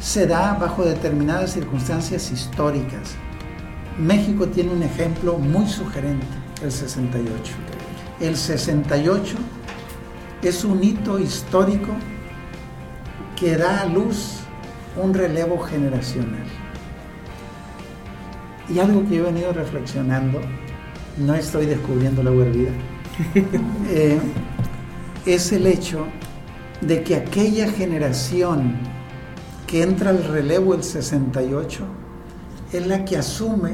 [0.00, 3.16] se da bajo determinadas circunstancias históricas.
[3.98, 6.26] México tiene un ejemplo muy sugerente,
[6.62, 7.52] el 68.
[8.20, 9.36] El 68
[10.42, 11.92] es un hito histórico
[13.36, 14.38] que da a luz
[14.96, 16.46] un relevo generacional.
[18.68, 20.40] Y algo que yo he venido reflexionando,
[21.18, 22.70] no estoy descubriendo la hervida,
[23.90, 24.18] eh,
[25.26, 26.06] es el hecho
[26.80, 28.76] de que aquella generación
[29.66, 31.84] que entra al relevo el 68
[32.72, 33.72] es la que asume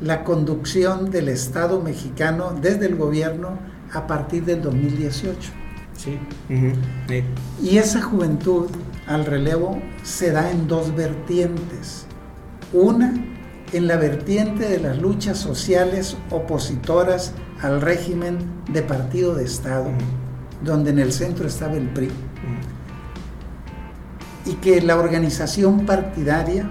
[0.00, 3.58] la conducción del Estado mexicano desde el gobierno
[3.92, 5.52] a partir del 2018.
[5.96, 6.18] Sí.
[6.48, 7.24] Sí.
[7.62, 8.66] Y esa juventud
[9.06, 12.06] al relevo se da en dos vertientes.
[12.72, 13.14] Una,
[13.72, 18.38] en la vertiente de las luchas sociales opositoras al régimen
[18.72, 19.90] de partido de Estado,
[20.64, 22.10] donde en el centro estaba el PRI,
[24.46, 26.68] y que la organización partidaria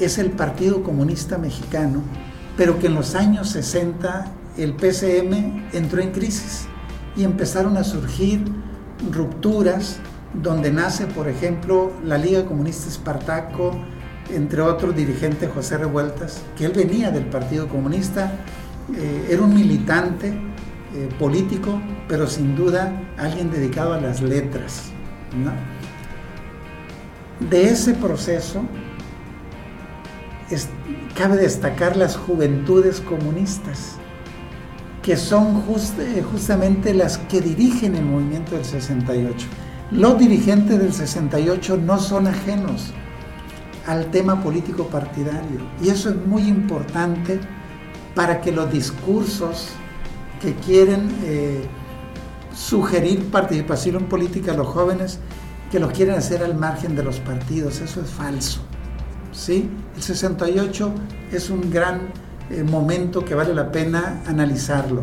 [0.00, 2.02] es el Partido Comunista Mexicano,
[2.56, 6.66] pero que en los años 60 el PCM entró en crisis
[7.16, 8.42] y empezaron a surgir
[9.12, 9.98] rupturas
[10.42, 13.72] donde nace, por ejemplo, la Liga Comunista Espartaco,
[14.30, 18.32] entre otros dirigente José Revueltas, que él venía del Partido Comunista,
[18.96, 24.90] eh, era un militante eh, político, pero sin duda alguien dedicado a las letras.
[25.36, 25.52] ¿no?
[27.48, 28.62] De ese proceso
[30.50, 30.68] es-
[31.16, 33.96] cabe destacar las juventudes comunistas,
[35.02, 35.98] que son just-
[36.30, 39.46] justamente las que dirigen el movimiento del 68.
[39.90, 42.92] Los dirigentes del 68 no son ajenos
[43.86, 47.40] al tema político partidario y eso es muy importante
[48.14, 49.68] para que los discursos
[50.40, 51.66] que quieren eh,
[52.54, 55.18] sugerir participación política a los jóvenes,
[55.70, 58.60] que los quieren hacer al margen de los partidos, eso es falso.
[59.32, 59.68] ¿sí?
[59.96, 60.92] El 68
[61.32, 62.12] es un gran
[62.50, 65.02] eh, momento que vale la pena analizarlo.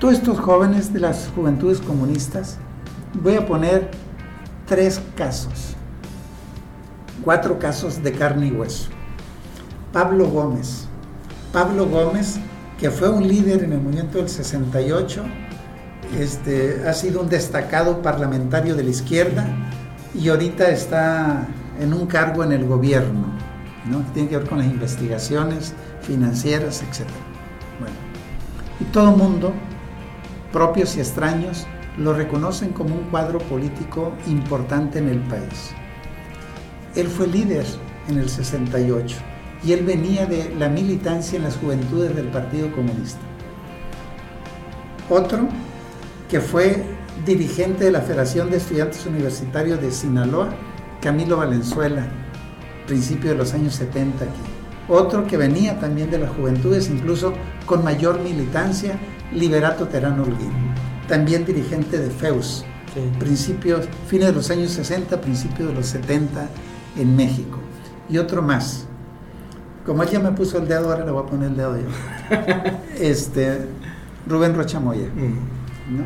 [0.00, 2.58] Todos estos jóvenes de las juventudes comunistas,
[3.22, 3.90] voy a poner
[4.66, 5.76] tres casos,
[7.24, 8.90] cuatro casos de carne y hueso.
[9.92, 10.86] Pablo Gómez.
[11.52, 12.38] Pablo Gómez,
[12.78, 15.22] que fue un líder en el movimiento del 68,
[16.18, 19.46] este, ha sido un destacado parlamentario de la izquierda
[20.14, 21.46] y ahorita está
[21.80, 23.26] en un cargo en el gobierno,
[23.86, 23.98] ¿no?
[24.06, 27.08] que tiene que ver con las investigaciones financieras, etc.
[27.78, 27.94] Bueno,
[28.80, 29.52] y todo el mundo,
[30.52, 31.66] propios y extraños,
[31.98, 35.74] lo reconocen como un cuadro político importante en el país.
[36.94, 37.64] Él fue líder
[38.08, 39.16] en el 68
[39.64, 43.20] y él venía de la militancia en las juventudes del Partido Comunista.
[45.08, 45.48] Otro
[46.28, 46.82] que fue
[47.24, 50.50] dirigente de la Federación de Estudiantes Universitarios de Sinaloa,
[51.00, 52.06] Camilo Valenzuela,
[52.86, 54.32] principio de los años 70 aquí.
[54.88, 57.32] Otro que venía también de las juventudes, incluso
[57.66, 58.98] con mayor militancia,
[59.32, 60.52] Liberato Terano Holguín,
[61.08, 62.64] también dirigente de FEUS,
[63.18, 66.48] principios, fines de los años 60, principios de los 70
[66.96, 67.58] en México.
[68.08, 68.86] Y otro más.
[69.86, 71.86] Como él ya me puso el dedo, ahora le voy a poner el dedo yo.
[73.00, 73.66] este,
[74.26, 75.08] Rubén Rochamoya.
[75.08, 75.96] Mm.
[75.96, 76.04] ¿no?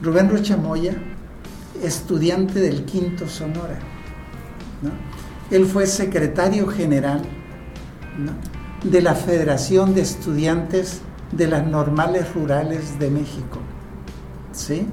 [0.00, 0.94] Rubén Rochamoya,
[1.82, 3.78] estudiante del quinto Sonora.
[4.82, 4.90] ¿no?
[5.50, 7.22] Él fue secretario general
[8.18, 8.32] ¿no?
[8.88, 11.00] de la Federación de Estudiantes
[11.32, 13.58] de las Normales Rurales de México.
[14.52, 14.86] ¿sí?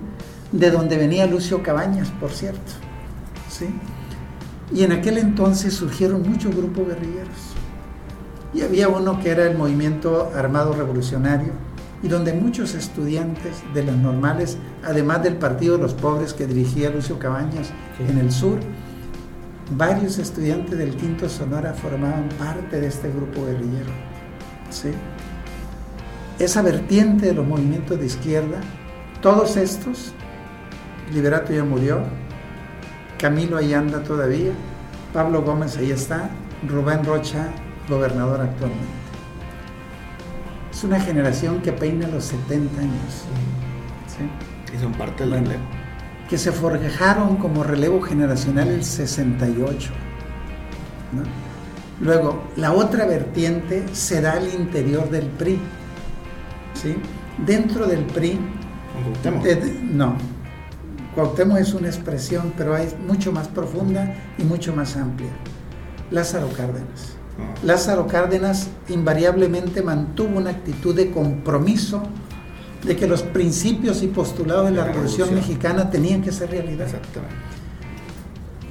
[0.52, 2.72] De donde venía Lucio Cabañas, por cierto.
[3.50, 3.68] ¿sí?
[4.74, 7.56] Y en aquel entonces surgieron muchos grupos guerrilleros.
[8.54, 11.54] Y había uno que era el Movimiento Armado Revolucionario,
[12.04, 16.90] y donde muchos estudiantes de las normales, además del Partido de los Pobres que dirigía
[16.90, 18.04] Lucio Cabañas Sí.
[18.10, 18.60] en el sur,
[19.78, 23.92] varios estudiantes del Quinto Sonora formaban parte de este grupo guerrillero.
[24.70, 24.90] ¿sí?
[26.40, 28.62] Esa vertiente de los movimientos de izquierda,
[29.22, 30.14] todos estos,
[31.14, 32.00] Liberato ya murió,
[33.22, 34.52] Camilo ahí anda todavía,
[35.14, 36.30] Pablo Gómez ahí está,
[36.68, 37.50] Rubén Rocha,
[37.88, 38.86] gobernador actualmente.
[40.72, 43.26] Es una generación que peina los 70 años,
[44.08, 44.76] ¿sí?
[44.76, 45.46] Y son parte del Bueno.
[45.50, 45.64] relevo.
[46.30, 49.92] que se forjaron como relevo generacional el 68.
[51.12, 51.24] ¿no?
[52.00, 55.60] Luego, la otra vertiente se da al interior del PRI.
[56.74, 56.96] ¿sí?
[57.46, 58.40] Dentro del PRI,
[59.44, 60.16] de- de- no,
[61.16, 65.30] Cuauhtémoc es una expresión, pero es mucho más profunda y mucho más amplia.
[66.10, 67.16] Lázaro Cárdenas.
[67.40, 67.54] Ah.
[67.64, 72.04] Lázaro Cárdenas invariablemente mantuvo una actitud de compromiso
[72.84, 75.56] de que los principios y postulados de la, La Revolución, revolución.
[75.56, 76.88] Mexicana tenían que ser realidad.
[76.88, 77.36] Exactamente.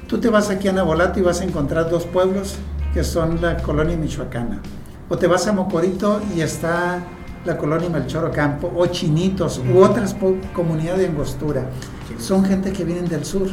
[0.07, 2.57] Tú te vas aquí a Nabolato y vas a encontrar dos pueblos
[2.93, 4.61] que son la colonia michoacana.
[5.09, 7.05] O te vas a Mocorito y está
[7.45, 10.15] la colonia Melchor Ocampo, o Chinitos, u otras
[10.55, 11.65] comunidades de Angostura.
[12.19, 13.49] Son gente que vienen del sur,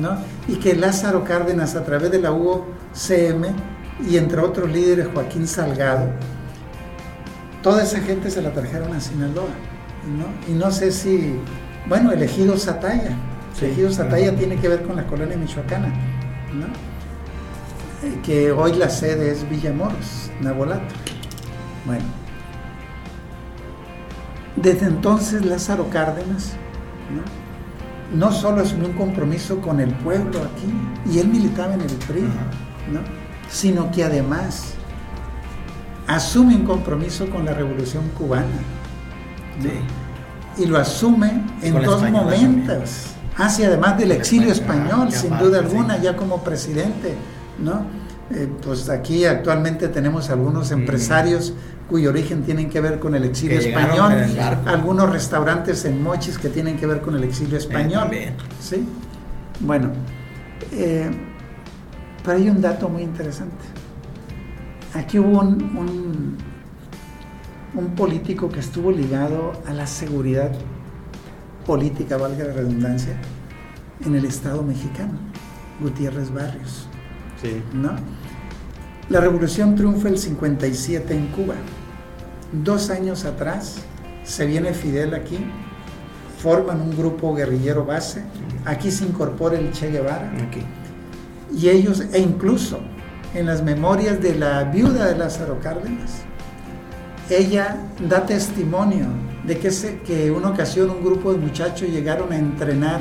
[0.00, 0.16] ¿no?
[0.46, 3.44] Y que Lázaro Cárdenas, a través de la UOCM
[4.08, 6.10] y entre otros líderes, Joaquín Salgado,
[7.62, 9.48] toda esa gente se la trajeron a Sinaloa,
[10.16, 10.52] ¿no?
[10.52, 11.34] Y no sé si,
[11.88, 12.12] bueno,
[12.56, 13.16] Sataya.
[13.58, 14.38] Sí, Elegido Sataya ajá.
[14.38, 15.88] tiene que ver con la colonia michoacana,
[16.54, 16.66] ¿no?
[18.06, 20.94] Eh, Que hoy la sede es Villamoros, Nabolato.
[21.84, 22.04] Bueno.
[24.62, 26.52] Desde entonces Lázaro Cárdenas,
[27.14, 28.18] ¿no?
[28.18, 30.72] no solo asumió un compromiso con el pueblo aquí,
[31.12, 32.22] y él militaba en el PRI.
[32.92, 33.00] ¿no?
[33.50, 34.74] sino que además
[36.06, 38.46] asume un compromiso con la revolución cubana.
[39.58, 39.64] ¿no?
[39.64, 40.62] Sí.
[40.62, 43.06] Y lo asume en Con dos momentos.
[43.36, 45.66] Hacia además del exilio español, sin aparte, duda sí.
[45.66, 47.14] alguna, ya como presidente,
[47.62, 47.82] ¿no?
[48.30, 51.54] Eh, pues aquí actualmente tenemos algunos empresarios
[51.88, 56.48] cuyo origen tienen que ver con el exilio español, el algunos restaurantes en Mochis que
[56.48, 58.02] tienen que ver con el exilio español.
[58.02, 58.34] también.
[58.60, 58.86] ¿sí?
[59.60, 59.90] Bueno,
[60.72, 61.10] eh,
[62.22, 63.64] pero hay un dato muy interesante.
[64.94, 66.36] Aquí hubo un, un,
[67.74, 70.50] un político que estuvo ligado a la seguridad
[71.66, 73.16] política, valga la redundancia,
[74.04, 75.18] en el Estado mexicano,
[75.80, 76.88] Gutiérrez Barrios.
[77.42, 77.62] Sí.
[77.72, 77.92] ¿no?
[79.08, 81.54] La revolución triunfa el 57 en Cuba.
[82.52, 83.76] Dos años atrás
[84.24, 85.38] se viene Fidel aquí,
[86.38, 88.22] forman un grupo guerrillero base,
[88.64, 90.30] aquí se incorpora el Che Guevara
[91.54, 92.78] y ellos, e incluso
[93.34, 96.22] en las memorias de la viuda de Lázaro Cárdenas,
[97.30, 97.76] ella
[98.08, 99.06] da testimonio
[99.44, 103.00] de que, se, que una ocasión un grupo de muchachos llegaron a entrenar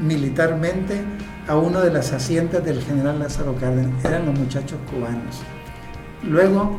[0.00, 1.02] militarmente
[1.48, 4.04] a una de las haciendas del general Lázaro Cárdenas.
[4.04, 5.40] Eran los muchachos cubanos.
[6.22, 6.78] Luego,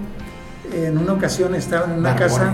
[0.73, 2.53] en una ocasión estaban en una casa,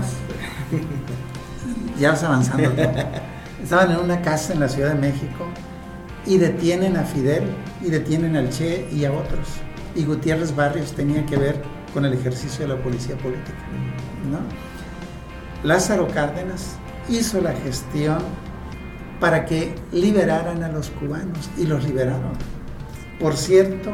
[1.98, 2.74] ya vas avanzando, ¿no?
[3.62, 5.46] estaban en una casa en la Ciudad de México
[6.26, 7.44] y detienen a Fidel
[7.82, 9.48] y detienen al Che y a otros.
[9.94, 11.62] Y Gutiérrez Barrios tenía que ver
[11.92, 13.58] con el ejercicio de la policía política.
[14.30, 14.38] ¿no?
[15.66, 16.76] Lázaro Cárdenas
[17.08, 18.18] hizo la gestión
[19.20, 22.32] para que liberaran a los cubanos y los liberaron.
[23.20, 23.92] Por cierto,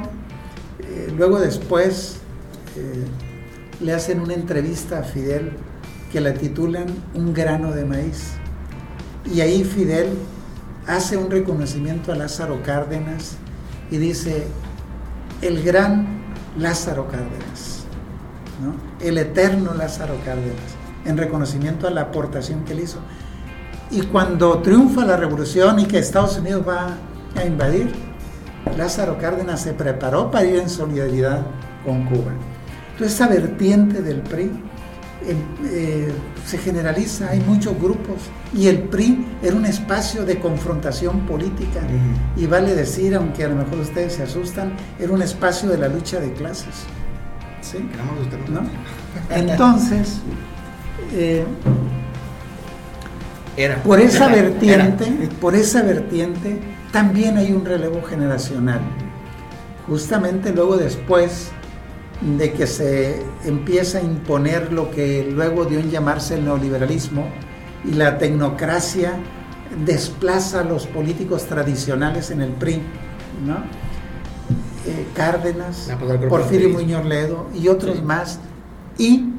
[0.81, 2.17] eh, luego después
[2.77, 3.05] eh,
[3.81, 5.53] le hacen una entrevista a Fidel
[6.13, 8.33] que la titulan Un grano de maíz.
[9.33, 10.09] Y ahí Fidel
[10.87, 13.37] hace un reconocimiento a Lázaro Cárdenas
[13.91, 14.47] y dice,
[15.43, 16.21] el gran
[16.59, 17.85] Lázaro Cárdenas,
[19.01, 20.57] el eterno Lázaro Cárdenas,
[21.05, 22.99] en reconocimiento a la aportación que él hizo.
[23.91, 26.97] Y cuando triunfa la revolución y que Estados Unidos va
[27.37, 27.93] a invadir,
[28.77, 31.43] Lázaro Cárdenas se preparó para ir en solidaridad
[31.85, 32.33] con Cuba.
[33.01, 34.51] Entonces esa vertiente del PRI
[35.73, 36.13] eh,
[36.45, 38.19] se generaliza, hay muchos grupos
[38.53, 41.81] y el PRI era un espacio de confrontación política
[42.37, 45.89] y vale decir, aunque a lo mejor ustedes se asustan, era un espacio de la
[45.89, 46.75] lucha de clases.
[47.63, 47.79] ¿Sí?
[48.51, 48.61] ¿No?
[49.35, 50.19] Entonces,
[51.15, 51.47] eh,
[53.57, 53.83] era.
[53.83, 55.07] por esa vertiente,
[55.41, 56.59] por esa vertiente,
[56.93, 58.81] también hay un relevo generacional.
[59.87, 61.51] Justamente luego después
[62.21, 67.27] de que se empieza a imponer lo que luego dio en llamarse el neoliberalismo
[67.85, 69.15] y la tecnocracia
[69.85, 72.83] desplaza a los políticos tradicionales en el PRI,
[73.47, 73.55] ¿no?
[74.87, 78.41] Eh, Cárdenas, ah, pues Porfirio Muñoz Ledo y otros más,
[78.99, 79.31] y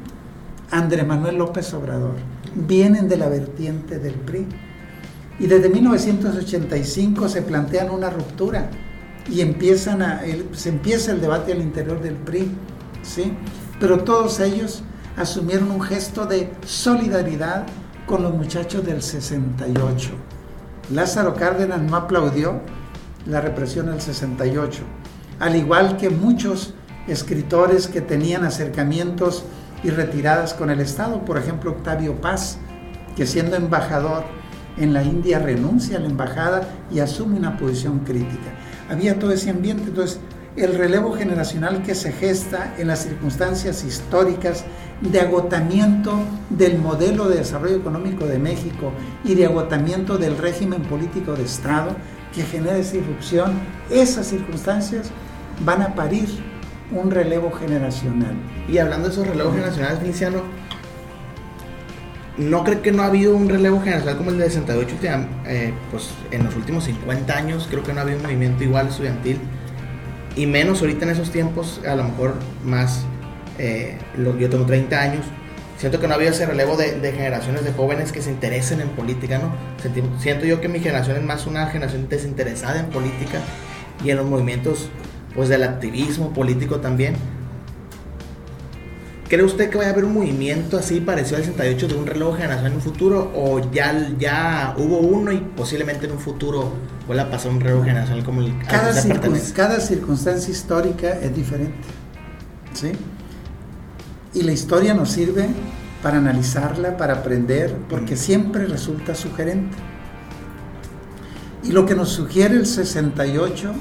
[0.71, 2.15] Andrés Manuel López Obrador,
[2.55, 4.47] vienen de la vertiente del PRI.
[5.39, 8.69] Y desde 1985 se plantean una ruptura
[9.29, 10.21] y empiezan a,
[10.53, 12.51] se empieza el debate al interior del PRI,
[13.01, 13.33] ¿sí?
[13.79, 14.83] Pero todos ellos
[15.17, 17.65] asumieron un gesto de solidaridad
[18.05, 20.09] con los muchachos del 68.
[20.91, 22.61] Lázaro Cárdenas no aplaudió
[23.25, 24.81] la represión del 68,
[25.39, 26.73] al igual que muchos
[27.07, 29.43] escritores que tenían acercamientos
[29.83, 32.57] y retiradas con el Estado, por ejemplo Octavio Paz,
[33.15, 34.23] que siendo embajador
[34.77, 38.51] en la India renuncia a la embajada y asume una posición crítica
[38.91, 39.83] había todo ese ambiente.
[39.87, 40.19] Entonces,
[40.57, 44.65] el relevo generacional que se gesta en las circunstancias históricas
[44.99, 48.91] de agotamiento del modelo de desarrollo económico de México
[49.23, 51.95] y de agotamiento del régimen político de Estado
[52.35, 53.53] que genera esa irrupción,
[53.89, 55.09] esas circunstancias
[55.65, 56.27] van a parir
[56.91, 58.35] un relevo generacional.
[58.67, 60.41] Y hablando de esos relevos generacionales, Feliciano,
[62.37, 64.95] no creo que no ha habido un relevo generacional como el de 68,
[65.45, 68.87] eh, pues en los últimos 50 años creo que no ha habido un movimiento igual
[68.87, 69.39] estudiantil
[70.35, 73.05] y menos ahorita en esos tiempos, a lo mejor más,
[73.57, 73.97] eh,
[74.39, 75.25] yo tengo 30 años,
[75.77, 78.89] siento que no ha habido ese relevo de, generaciones de jóvenes que se interesen en
[78.89, 79.53] política, ¿no?
[80.19, 83.39] Siento yo que mi generación es más una generación desinteresada en política
[84.03, 84.89] y en los movimientos,
[85.35, 87.15] pues del activismo político también
[89.31, 92.35] ¿Cree usted que vaya a haber un movimiento así parecido al 68 de un reloj
[92.35, 93.31] generacional en un futuro?
[93.33, 96.73] ¿O ya, ya hubo uno y posiblemente en un futuro
[97.11, 98.93] vuelva a pasar un reloj generacional como el cada,
[99.53, 101.75] cada circunstancia histórica es diferente.
[102.71, 102.93] ¿sí?
[104.33, 105.49] Y la historia nos sirve
[106.01, 109.75] para analizarla, para aprender, porque siempre resulta sugerente.
[111.65, 113.73] Y lo que nos sugiere el 68,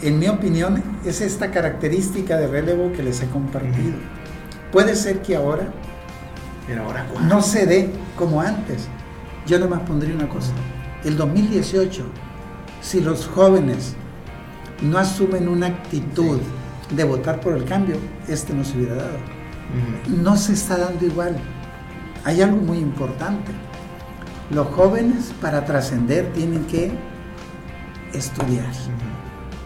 [0.00, 3.92] en mi opinión, es esta característica de relevo que les he compartido.
[4.72, 5.68] Puede ser que ahora,
[6.82, 8.88] ahora no se dé como antes.
[9.46, 10.52] Yo nomás pondría una cosa.
[11.04, 12.23] El 2018,
[12.84, 13.94] si los jóvenes
[14.82, 16.38] no asumen una actitud
[16.94, 17.96] de votar por el cambio,
[18.28, 19.18] este no se hubiera dado.
[20.22, 21.36] No se está dando igual.
[22.24, 23.52] Hay algo muy importante.
[24.50, 26.92] Los jóvenes para trascender tienen que
[28.12, 28.70] estudiar,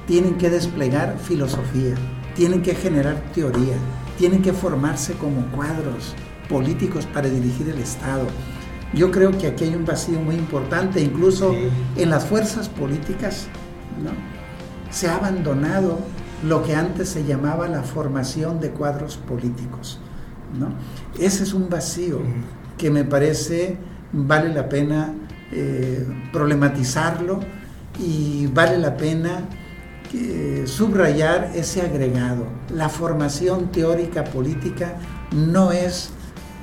[0.07, 1.95] tienen que desplegar filosofía,
[2.37, 3.75] tienen que generar teoría,
[4.17, 6.15] tienen que formarse como cuadros
[6.49, 8.29] políticos para dirigir el Estado.
[8.95, 11.55] Yo creo que aquí hay un vacío muy importante, incluso
[11.97, 13.47] en las fuerzas políticas,
[14.03, 14.11] ¿no?
[14.91, 15.99] se ha abandonado
[16.47, 19.99] lo que antes se llamaba la formación de cuadros políticos.
[20.59, 20.69] ¿no?
[21.23, 22.21] Ese es un vacío
[22.79, 23.77] que me parece
[24.13, 25.13] vale la pena
[25.53, 27.41] eh, problematizarlo
[27.99, 29.49] y vale la pena
[30.67, 32.47] subrayar ese agregado.
[32.75, 34.95] La formación teórica política
[35.33, 36.11] no es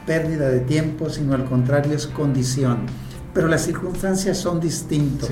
[0.05, 2.85] pérdida de tiempo, sino al contrario es condición.
[3.33, 5.29] Pero las circunstancias son distintas.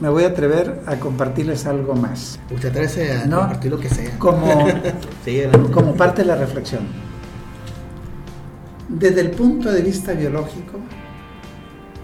[0.00, 2.38] Me voy a atrever a compartirles algo más.
[2.50, 4.18] Usted atreve a compartir lo que sea.
[4.18, 4.66] Como,
[5.72, 6.86] como parte de la reflexión.
[8.88, 10.80] Desde el punto de vista biológico,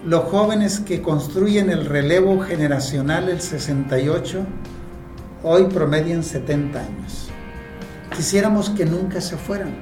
[0.07, 4.47] los jóvenes que construyen el relevo generacional el 68
[5.43, 7.29] hoy promedian 70 años.
[8.15, 9.75] Quisiéramos que nunca se fueran,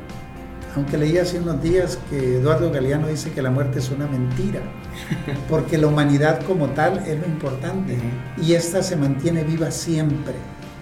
[0.77, 4.61] aunque leí hace unos días que Eduardo Galeano dice que la muerte es una mentira,
[5.49, 7.97] porque la humanidad como tal es lo importante
[8.37, 10.35] y esta se mantiene viva siempre,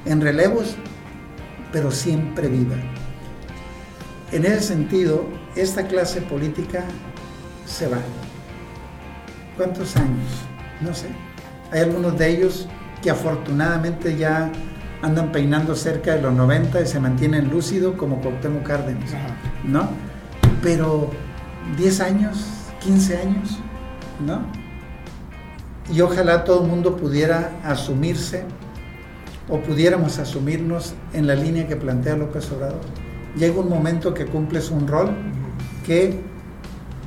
[0.07, 0.76] en relevos,
[1.72, 2.76] pero siempre viva.
[4.32, 5.26] En ese sentido,
[5.57, 6.84] esta clase política
[7.66, 7.99] se va.
[9.57, 10.26] ¿Cuántos años?
[10.80, 11.09] No sé.
[11.70, 12.66] Hay algunos de ellos
[13.03, 14.51] que afortunadamente ya
[15.03, 19.11] andan peinando cerca de los 90 y se mantienen lúcidos como Cuauhtémoc Cárdenas,
[19.64, 19.88] ¿no?
[20.62, 21.11] Pero
[21.76, 22.46] 10 años,
[22.80, 23.59] 15 años,
[24.24, 24.40] ¿no?
[25.92, 28.44] Y ojalá todo el mundo pudiera asumirse
[29.48, 32.80] o pudiéramos asumirnos en la línea que plantea López Obrador.
[33.36, 35.11] Llega un momento que cumples un rol
[35.84, 36.20] que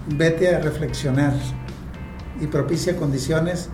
[0.08, 1.34] vete a reflexionar
[2.42, 3.70] y propicia condiciones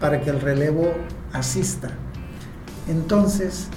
[0.00, 0.90] para que el relevo
[1.32, 1.90] asista.
[2.88, 3.68] Entonces,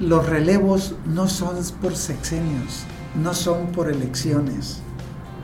[0.00, 2.84] los relevos no son por sexenios,
[3.20, 4.80] no son por elecciones.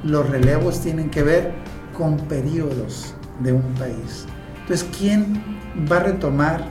[0.04, 1.52] Los relevos tienen que ver
[1.96, 4.26] con periodos de un país.
[4.60, 5.42] Entonces, ¿quién
[5.90, 6.64] va a retomar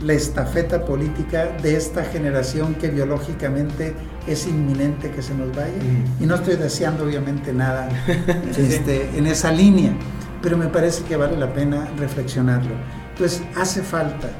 [0.00, 3.94] la estafeta política de esta generación que biológicamente
[4.26, 5.74] es inminente que se nos vaya?
[6.20, 7.88] Y no estoy deseando obviamente nada
[8.56, 9.92] este, en esa línea,
[10.42, 12.74] pero me parece que vale la pena reflexionarlo.
[13.20, 14.30] Entonces, hace falta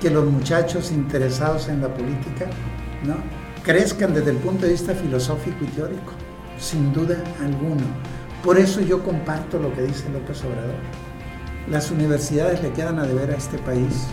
[0.00, 2.46] que los muchachos interesados en la política
[3.04, 3.14] ¿no?
[3.62, 6.10] crezcan desde el punto de vista filosófico y teórico,
[6.58, 7.84] sin duda alguna.
[8.42, 10.74] Por eso yo comparto lo que dice López Obrador.
[11.70, 14.08] Las universidades le quedan a deber a este país,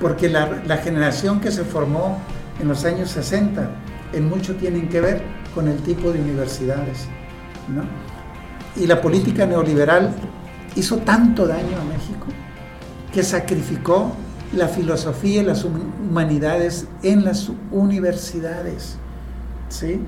[0.00, 2.18] porque la, la generación que se formó
[2.60, 3.70] en los años 60
[4.14, 5.22] en mucho tienen que ver
[5.54, 7.06] con el tipo de universidades.
[7.68, 7.84] ¿no?
[8.74, 10.12] Y la política neoliberal
[10.74, 12.26] hizo tanto daño a México
[13.12, 14.12] que sacrificó
[14.52, 18.96] la filosofía y las humanidades en las universidades.
[19.68, 20.00] ¿Sí?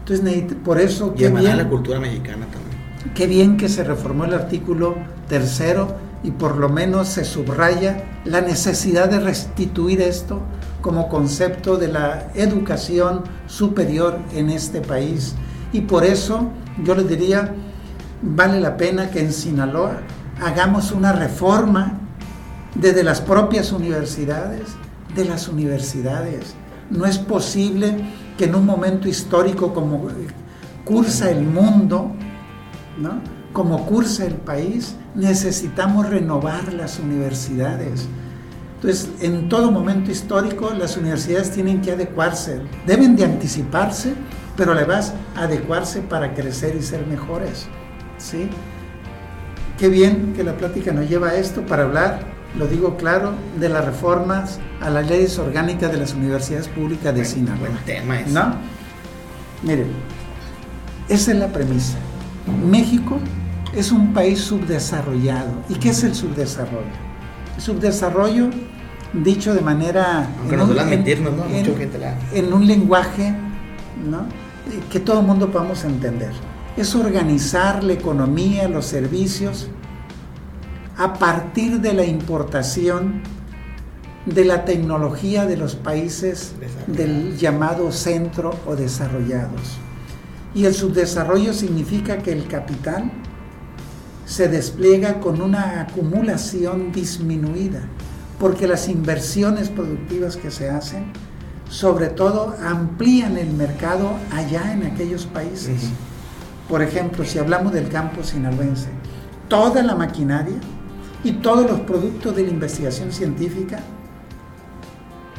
[0.00, 1.14] Entonces, por eso...
[1.16, 3.14] Y bien, la cultura mexicana también.
[3.14, 4.96] Qué bien que se reformó el artículo
[5.28, 10.40] tercero y por lo menos se subraya la necesidad de restituir esto
[10.80, 15.34] como concepto de la educación superior en este país.
[15.72, 16.48] Y por eso
[16.82, 17.54] yo les diría,
[18.22, 19.98] vale la pena que en Sinaloa
[20.40, 22.00] hagamos una reforma
[22.74, 24.62] desde las propias universidades,
[25.14, 26.54] de las universidades.
[26.90, 27.96] No es posible
[28.36, 30.08] que en un momento histórico como
[30.84, 32.12] cursa el mundo,
[32.98, 33.20] ¿no?
[33.52, 38.06] como cursa el país, necesitamos renovar las universidades.
[38.76, 44.14] Entonces, en todo momento histórico, las universidades tienen que adecuarse, deben de anticiparse,
[44.56, 47.66] pero además adecuarse para crecer y ser mejores.
[48.18, 48.48] ¿sí?
[49.78, 53.68] Qué bien que la plática nos lleva a esto para hablar lo digo claro, de
[53.68, 57.68] las reformas a las leyes orgánicas de las universidades públicas de Sinaloa.
[57.68, 58.34] Buen tema eso.
[58.34, 58.54] ¿No?
[59.62, 59.88] Miren,
[61.08, 61.98] esa es la premisa.
[62.66, 63.18] México
[63.74, 65.50] es un país subdesarrollado.
[65.68, 66.86] ¿Y qué es el subdesarrollo?
[67.56, 68.50] El subdesarrollo,
[69.12, 70.28] dicho de manera...
[70.40, 70.82] Aunque nos ¿no?
[70.90, 71.04] En,
[72.34, 73.34] en un lenguaje
[74.08, 74.26] ¿no?
[74.90, 76.32] que todo el mundo podamos entender.
[76.76, 79.68] Es organizar la economía, los servicios,
[80.98, 83.22] a partir de la importación
[84.26, 86.54] de la tecnología de los países
[86.88, 89.78] del llamado centro o desarrollados.
[90.54, 93.12] Y el subdesarrollo significa que el capital
[94.26, 97.82] se despliega con una acumulación disminuida,
[98.40, 101.12] porque las inversiones productivas que se hacen,
[101.70, 105.90] sobre todo, amplían el mercado allá en aquellos países.
[106.68, 108.88] Por ejemplo, si hablamos del campo sinaloense,
[109.48, 110.56] toda la maquinaria
[111.28, 113.80] y todos los productos de la investigación científica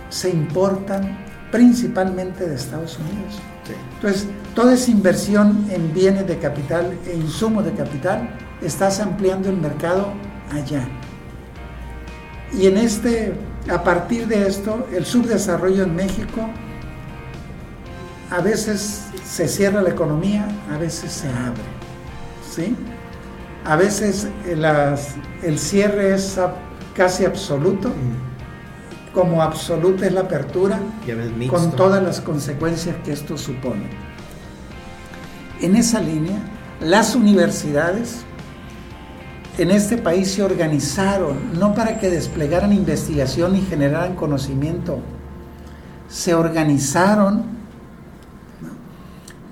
[0.09, 1.17] se importan
[1.51, 3.39] principalmente de Estados Unidos.
[3.95, 8.29] Entonces, toda esa inversión en bienes de capital e insumos de capital,
[8.61, 10.13] estás ampliando el mercado
[10.51, 10.87] allá.
[12.53, 13.33] Y en este,
[13.71, 16.41] a partir de esto, el subdesarrollo en México,
[18.29, 21.63] a veces se cierra la economía, a veces se abre.
[22.47, 22.75] ¿Sí?
[23.69, 24.27] A veces
[25.43, 26.39] el cierre es
[26.95, 29.13] casi absoluto, mm.
[29.13, 30.79] como absoluta es la apertura,
[31.51, 33.85] con todas las consecuencias que esto supone.
[35.61, 36.39] En esa línea,
[36.81, 38.21] las universidades
[39.59, 44.97] en este país se organizaron, no para que desplegaran investigación y generaran conocimiento,
[46.07, 47.43] se organizaron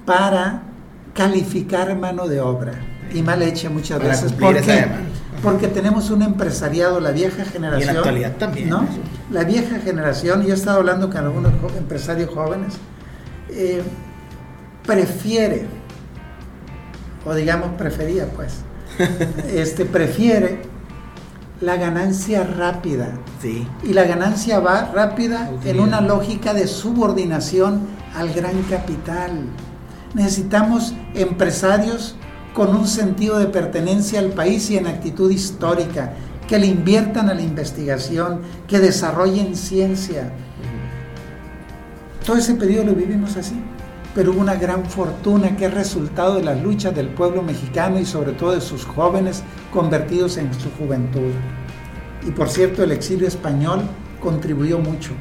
[0.07, 0.63] para
[1.13, 4.33] calificar mano de obra y mal hecha muchas veces.
[4.33, 4.87] ¿Por qué?
[5.43, 7.81] Porque tenemos un empresariado, la vieja generación.
[7.81, 8.69] Y en la actualidad también.
[8.69, 8.87] ¿no?
[9.31, 12.73] La vieja generación, yo he estado hablando con algunos empresarios jóvenes,
[13.49, 13.81] eh,
[14.85, 15.67] prefiere,
[17.25, 18.61] o digamos prefería pues,
[19.53, 20.61] este, prefiere
[21.61, 23.11] la ganancia rápida.
[23.41, 23.67] Sí.
[23.83, 27.81] Y la ganancia va rápida en una lógica de subordinación
[28.15, 29.31] al gran capital.
[30.13, 32.15] Necesitamos empresarios
[32.57, 36.13] con un sentido de pertenencia al país y en actitud histórica,
[36.47, 40.31] que le inviertan a la investigación, que desarrollen ciencia.
[42.25, 43.61] Todo ese periodo lo vivimos así.
[44.15, 48.05] pero hubo una gran fortuna que es resultado de las luchas del pueblo mexicano y
[48.05, 51.33] sobre todo de sus jóvenes convertidos en su juventud.
[52.27, 53.81] Y por cierto, el exilio español
[54.19, 55.11] contribuyó mucho.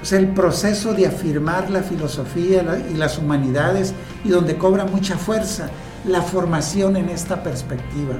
[0.00, 3.92] O sea, el proceso de afirmar la filosofía y las humanidades
[4.24, 5.68] y donde cobra mucha fuerza
[6.06, 8.14] la formación en esta perspectiva.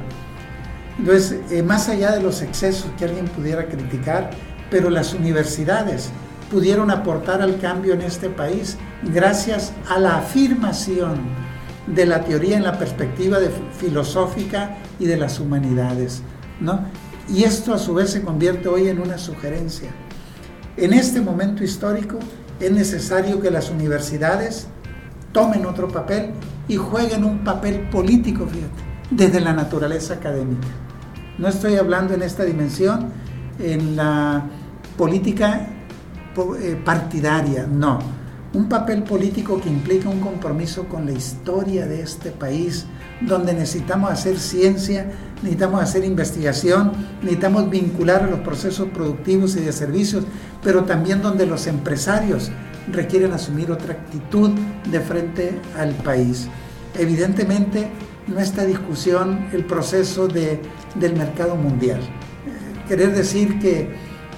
[0.99, 4.30] Entonces, eh, más allá de los excesos que alguien pudiera criticar,
[4.70, 6.11] pero las universidades
[6.51, 11.18] pudieron aportar al cambio en este país gracias a la afirmación
[11.87, 16.22] de la teoría en la perspectiva de, filosófica y de las humanidades.
[16.61, 16.80] ¿no?
[17.28, 19.91] Y esto a su vez se convierte hoy en una sugerencia.
[20.76, 22.18] En este momento histórico
[22.61, 24.66] es necesario que las universidades
[25.32, 26.32] tomen otro papel
[26.68, 30.66] y jueguen un papel político, fíjate, desde la naturaleza académica.
[31.38, 33.10] No estoy hablando en esta dimensión,
[33.58, 34.44] en la
[34.96, 35.68] política
[36.60, 37.98] eh, partidaria, no.
[38.54, 42.86] Un papel político que implica un compromiso con la historia de este país,
[43.20, 45.10] donde necesitamos hacer ciencia,
[45.42, 50.24] necesitamos hacer investigación, necesitamos vincular a los procesos productivos y de servicios,
[50.62, 52.50] pero también donde los empresarios
[52.93, 54.51] requieren asumir otra actitud
[54.91, 56.49] de frente al país.
[56.99, 57.89] Evidentemente,
[58.26, 60.61] no está discusión el proceso de,
[60.95, 62.01] del mercado mundial.
[62.01, 63.89] Eh, querer decir que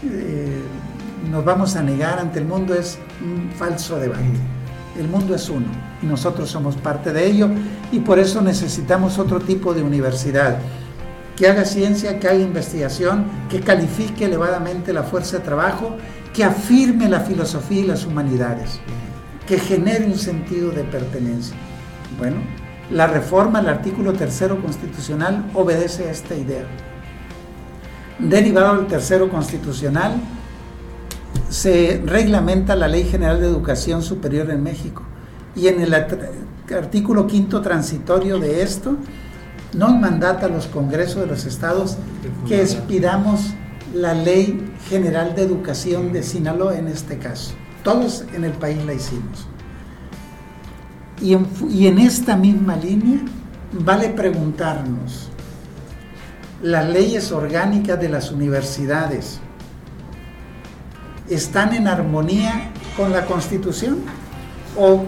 [0.04, 0.62] eh,
[1.30, 4.24] nos vamos a negar ante el mundo es un falso debate.
[4.98, 5.66] El mundo es uno
[6.02, 7.48] y nosotros somos parte de ello
[7.92, 10.58] y por eso necesitamos otro tipo de universidad
[11.36, 15.96] que haga ciencia, que haga investigación, que califique elevadamente la fuerza de trabajo,
[16.32, 18.80] que afirme la filosofía y las humanidades,
[19.46, 21.56] que genere un sentido de pertenencia.
[22.18, 22.36] Bueno,
[22.90, 26.64] la reforma al artículo tercero constitucional obedece a esta idea.
[28.18, 30.14] Derivado del tercero constitucional,
[31.48, 35.02] se reglamenta la Ley General de Educación Superior en México.
[35.54, 38.96] Y en el artículo quinto transitorio de esto,
[39.74, 41.98] nos mandata a los congresos de los estados
[42.46, 43.54] que expidamos
[43.94, 47.54] la Ley General de Educación de Sinaloa en este caso.
[47.82, 49.46] Todos en el país la hicimos.
[51.20, 53.18] Y en, esta misma línea
[53.72, 55.30] vale preguntarnos,
[56.62, 59.40] las leyes orgánicas de las universidades,
[61.28, 63.98] están en armonía con la Constitución
[64.78, 65.02] o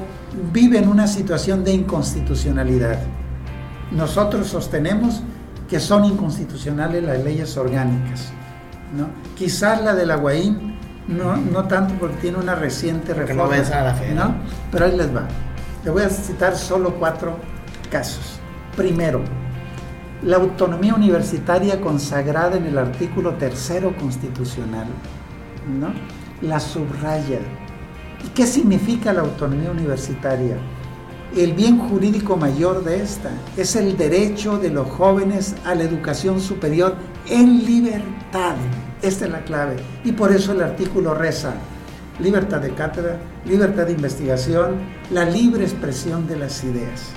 [0.52, 3.00] viven una situación de inconstitucionalidad.
[3.90, 5.22] Nosotros sostenemos
[5.68, 8.32] que son inconstitucionales las leyes orgánicas.
[8.96, 9.08] ¿No?
[9.36, 10.76] Quizás la de la Guaín
[11.08, 13.56] no, no tanto porque tiene una reciente reforma.
[13.56, 14.34] no a la fe, ¿no?
[14.70, 15.26] Pero ahí les va.
[15.84, 17.36] Le voy a citar solo cuatro
[17.90, 18.38] casos.
[18.76, 19.22] Primero,
[20.22, 24.86] la autonomía universitaria consagrada en el artículo tercero constitucional
[25.78, 25.88] ¿no?
[26.46, 27.38] la subraya.
[28.24, 30.56] ¿Y qué significa la autonomía universitaria?
[31.36, 36.40] El bien jurídico mayor de esta es el derecho de los jóvenes a la educación
[36.40, 36.96] superior
[37.28, 38.56] en libertad.
[39.00, 39.76] Esta es la clave.
[40.02, 41.54] Y por eso el artículo reza,
[42.18, 44.78] libertad de cátedra, libertad de investigación,
[45.12, 47.10] la libre expresión de las ideas.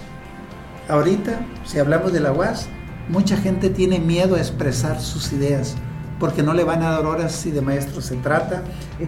[0.87, 2.67] Ahorita, si hablamos de la UAS,
[3.09, 5.75] mucha gente tiene miedo a expresar sus ideas
[6.19, 8.63] porque no le van a dar horas si de maestro se trata,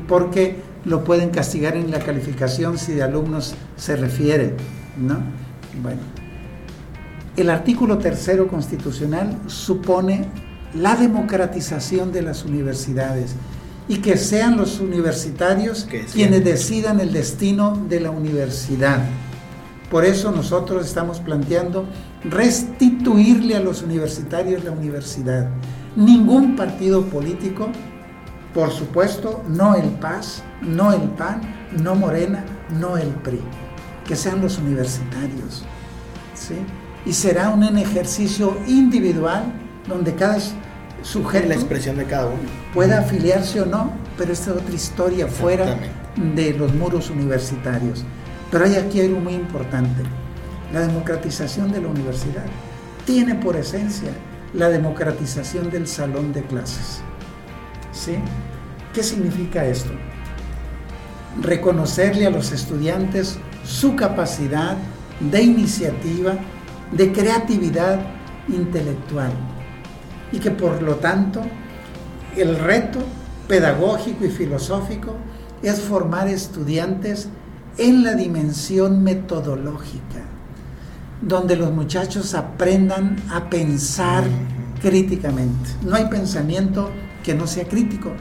[0.08, 4.56] porque lo pueden castigar en la calificación si de alumnos se refiere,
[4.98, 5.18] ¿no?
[5.82, 6.02] Bueno,
[7.36, 10.26] el artículo tercero constitucional supone
[10.74, 13.36] la democratización de las universidades
[13.88, 19.00] y que sean los universitarios quienes decidan el destino de la universidad.
[19.92, 21.86] Por eso nosotros estamos planteando
[22.24, 25.50] restituirle a los universitarios la universidad
[25.96, 27.70] ningún partido político,
[28.54, 31.42] por supuesto, no el PAS, no el PAN,
[31.82, 32.44] no Morena,
[32.80, 33.42] no el PRI,
[34.06, 35.64] que sean los universitarios.
[36.34, 36.56] ¿sí?
[37.06, 39.54] Y será un ejercicio individual
[39.88, 40.38] donde cada
[41.02, 45.28] sujeto la expresión de cada uno pueda afiliarse o no, pero esta es otra historia
[45.28, 45.78] fuera
[46.36, 48.04] de los muros universitarios.
[48.52, 50.04] Pero hay aquí algo muy importante,
[50.74, 52.46] la democratización de la universidad
[53.06, 54.10] tiene por esencia
[54.54, 57.02] la democratización del salón de clases.
[57.92, 58.16] ¿Sí?
[58.94, 59.92] ¿Qué significa esto?
[61.42, 64.78] Reconocerle a los estudiantes su capacidad
[65.20, 66.36] de iniciativa,
[66.92, 68.00] de creatividad
[68.48, 69.32] intelectual
[70.32, 71.42] y que por lo tanto
[72.36, 73.00] el reto
[73.48, 75.16] pedagógico y filosófico
[75.62, 77.30] es formar estudiantes
[77.78, 80.26] en la dimensión metodológica
[81.22, 84.24] donde los muchachos aprendan a pensar
[84.82, 85.72] críticamente.
[85.84, 86.92] No hay pensamiento
[87.24, 88.12] que no sea crítico,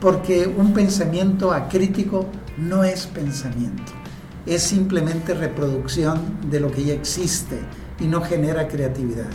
[0.00, 2.26] porque un pensamiento acrítico
[2.56, 3.92] no es pensamiento.
[4.46, 6.20] Es simplemente reproducción
[6.50, 7.60] de lo que ya existe
[8.00, 9.26] y no genera creatividad.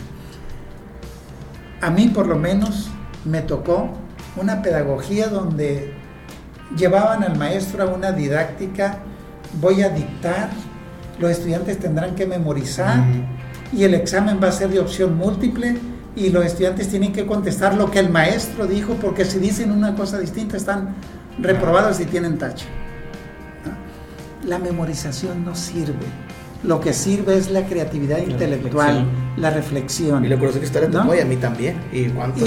[1.80, 2.90] A mí por lo menos
[3.24, 3.90] me tocó
[4.36, 5.92] una pedagogía donde
[6.76, 8.98] llevaban al maestro a una didáctica,
[9.60, 10.50] voy a dictar,
[11.18, 13.02] los estudiantes tendrán que memorizar
[13.72, 15.76] y el examen va a ser de opción múltiple
[16.16, 19.94] y los estudiantes tienen que contestar lo que el maestro dijo porque si dicen una
[19.94, 20.94] cosa distinta están
[21.38, 22.66] reprobados y tienen tacha.
[24.44, 26.06] La memorización no sirve.
[26.62, 30.24] Lo que sirve es la creatividad intelectual, la reflexión.
[30.24, 31.12] Y lo curioso que historia ¿no?
[31.12, 31.76] a mí también.
[31.92, 32.44] ¿Y cuánto?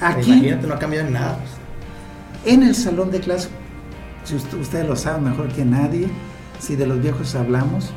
[0.00, 1.38] aquí, imagínate, no ha cambiado en nada.
[2.44, 3.48] En el salón de clase,
[4.24, 6.08] si ustedes lo saben mejor que nadie,
[6.60, 7.90] si de los viejos hablamos,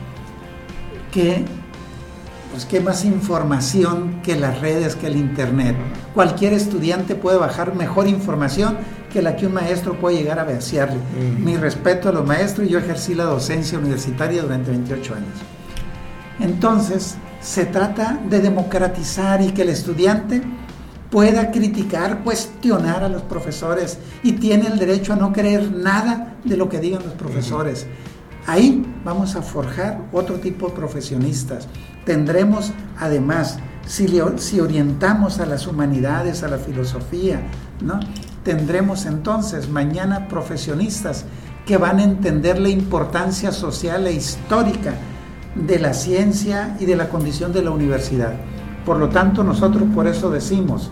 [1.12, 1.46] que
[2.52, 5.76] pues qué más información que las redes, que el internet.
[6.14, 8.78] Cualquier estudiante puede bajar mejor información
[9.12, 11.00] que la que un maestro puede llegar a vaciarle.
[11.40, 15.38] Mi respeto a los maestros, yo ejercí la docencia universitaria durante 28 años.
[16.40, 20.42] Entonces, se trata de democratizar y que el estudiante
[21.10, 26.58] pueda criticar, cuestionar a los profesores y tiene el derecho a no creer nada de
[26.58, 27.86] lo que digan los profesores.
[28.48, 31.68] Ahí vamos a forjar otro tipo de profesionistas.
[32.06, 34.08] Tendremos además, si,
[34.38, 37.42] si orientamos a las humanidades, a la filosofía,
[37.82, 38.00] ¿no?
[38.44, 41.26] Tendremos entonces mañana profesionistas
[41.66, 44.94] que van a entender la importancia social e histórica
[45.56, 48.34] de la ciencia y de la condición de la universidad.
[48.86, 50.90] Por lo tanto, nosotros por eso decimos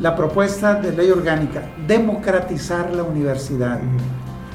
[0.00, 3.78] la propuesta de ley orgánica, democratizar la universidad.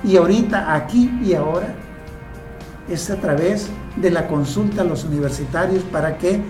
[0.04, 1.76] Y ahorita, aquí y ahora,
[2.89, 6.41] es a través de la consulta a los universitarios para que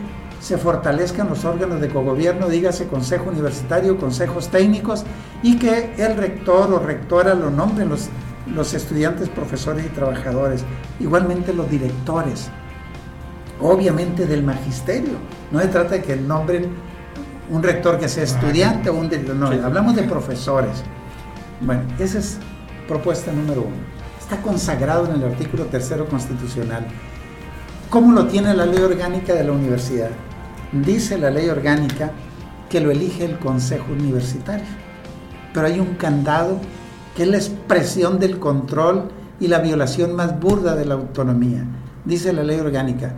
[0.44, 5.06] se fortalezcan los órganos de cogobierno, dígase consejo universitario, consejos técnicos,
[5.42, 8.10] y que el rector o rectora lo nombren los,
[8.54, 10.66] los estudiantes, profesores y trabajadores,
[11.00, 12.50] igualmente los directores,
[13.62, 15.14] obviamente del magisterio.
[15.50, 16.74] No se trata de que nombren
[17.50, 20.84] un rector que sea estudiante o un director, no, hablamos de profesores.
[21.62, 22.38] Bueno, esa es
[22.86, 23.78] propuesta número uno.
[24.20, 26.86] Está consagrado en el artículo tercero constitucional.
[27.90, 30.10] ¿Cómo lo tiene la ley orgánica de la universidad?
[30.74, 32.12] Dice la ley orgánica
[32.68, 34.66] que lo elige el Consejo Universitario,
[35.54, 36.60] pero hay un candado
[37.16, 41.64] que es la expresión del control y la violación más burda de la autonomía.
[42.06, 43.14] Dice la ley orgánica,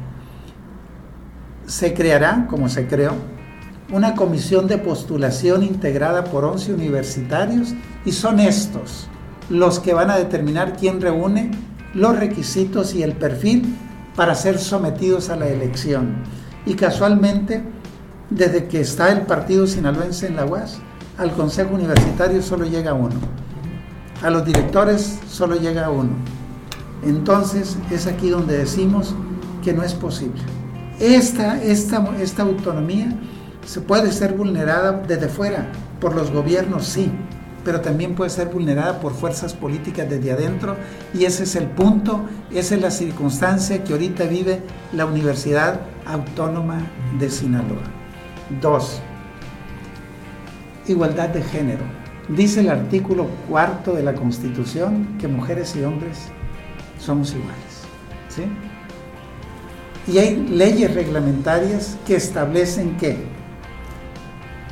[1.66, 3.14] se creará, como se creó,
[3.90, 9.08] una comisión de postulación integrada por 11 universitarios y son estos
[9.50, 11.52] los que van a determinar quién reúne
[11.94, 13.76] los requisitos y el perfil
[14.16, 16.16] para ser sometidos a la elección.
[16.66, 17.62] Y casualmente,
[18.30, 20.80] desde que está el partido sinaloense en la UAS,
[21.18, 23.16] al Consejo Universitario solo llega uno.
[24.22, 26.12] A los directores solo llega uno.
[27.04, 29.14] Entonces es aquí donde decimos
[29.64, 30.42] que no es posible.
[31.00, 33.10] Esta, esta, esta autonomía
[33.66, 37.12] se puede ser vulnerada desde fuera, por los gobiernos sí,
[37.64, 40.76] pero también puede ser vulnerada por fuerzas políticas desde adentro
[41.14, 44.62] y ese es el punto, esa es la circunstancia que ahorita vive
[44.94, 46.80] la Universidad Autónoma
[47.20, 47.84] de Sinaloa.
[48.62, 49.02] Dos,
[50.88, 51.84] igualdad de género.
[52.30, 56.30] Dice el artículo cuarto de la Constitución que mujeres y hombres
[57.00, 57.84] somos iguales.
[58.30, 58.44] ¿sí?
[60.12, 63.18] Y hay leyes reglamentarias que establecen que,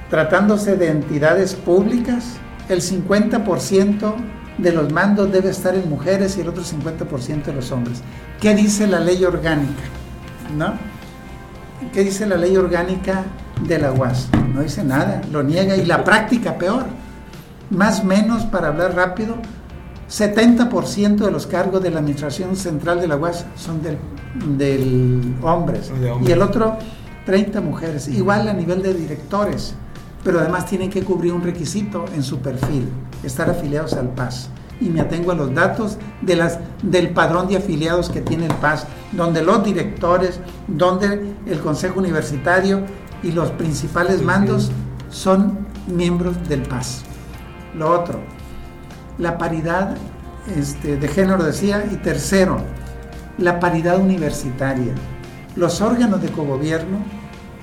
[0.10, 2.38] tratándose de entidades públicas,
[2.70, 4.14] el 50%
[4.58, 8.02] de los mandos debe estar en mujeres y el otro 50% de los hombres.
[8.40, 9.84] ¿Qué dice la ley orgánica?
[10.56, 10.93] ¿No?
[11.94, 13.24] ¿Qué dice la ley orgánica
[13.68, 14.30] de la UAS?
[14.54, 16.86] No dice nada, lo niega y la práctica peor.
[17.70, 19.36] Más o menos, para hablar rápido,
[20.10, 25.92] 70% de los cargos de la Administración Central de la UAS son del, hombres,
[26.26, 26.78] y el otro
[27.26, 28.08] 30 mujeres.
[28.08, 29.76] Igual a nivel de directores
[30.24, 32.88] pero además tienen que cubrir un requisito en su perfil,
[33.24, 34.50] estar afiliados al PAS.
[34.82, 38.54] Y me atengo a los datos de las, del padrón de afiliados que tiene el
[38.56, 42.84] PAS, donde los directores, donde el Consejo Universitario
[43.22, 44.72] y los principales mandos
[45.10, 47.04] son miembros del PAS.
[47.76, 48.20] Lo otro,
[49.18, 49.96] la paridad
[50.58, 52.58] este, de género decía, y tercero,
[53.38, 54.94] la paridad universitaria.
[55.56, 56.98] Los órganos de cogobierno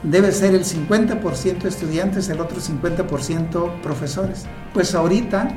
[0.02, 4.46] debe ser el 50% estudiantes, el otro 50% profesores.
[4.72, 5.48] Pues ahorita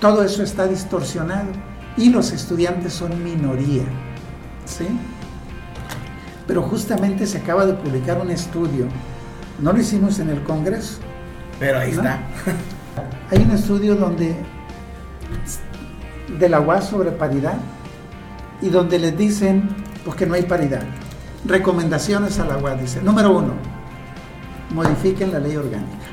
[0.00, 1.48] todo eso está distorsionado
[1.96, 3.84] y los estudiantes son minoría.
[4.64, 4.86] ¿sí?
[6.46, 8.86] Pero justamente se acaba de publicar un estudio,
[9.60, 10.98] no lo hicimos en el Congreso.
[11.58, 12.20] Pero ahí está.
[13.30, 14.36] Hay un estudio donde
[16.38, 17.56] de la UAS sobre paridad
[18.60, 19.68] y donde les dicen
[20.04, 20.82] pues que no hay paridad.
[21.44, 23.02] Recomendaciones a la UAS, dice.
[23.02, 23.54] Número uno,
[24.74, 26.06] modifiquen la ley orgánica.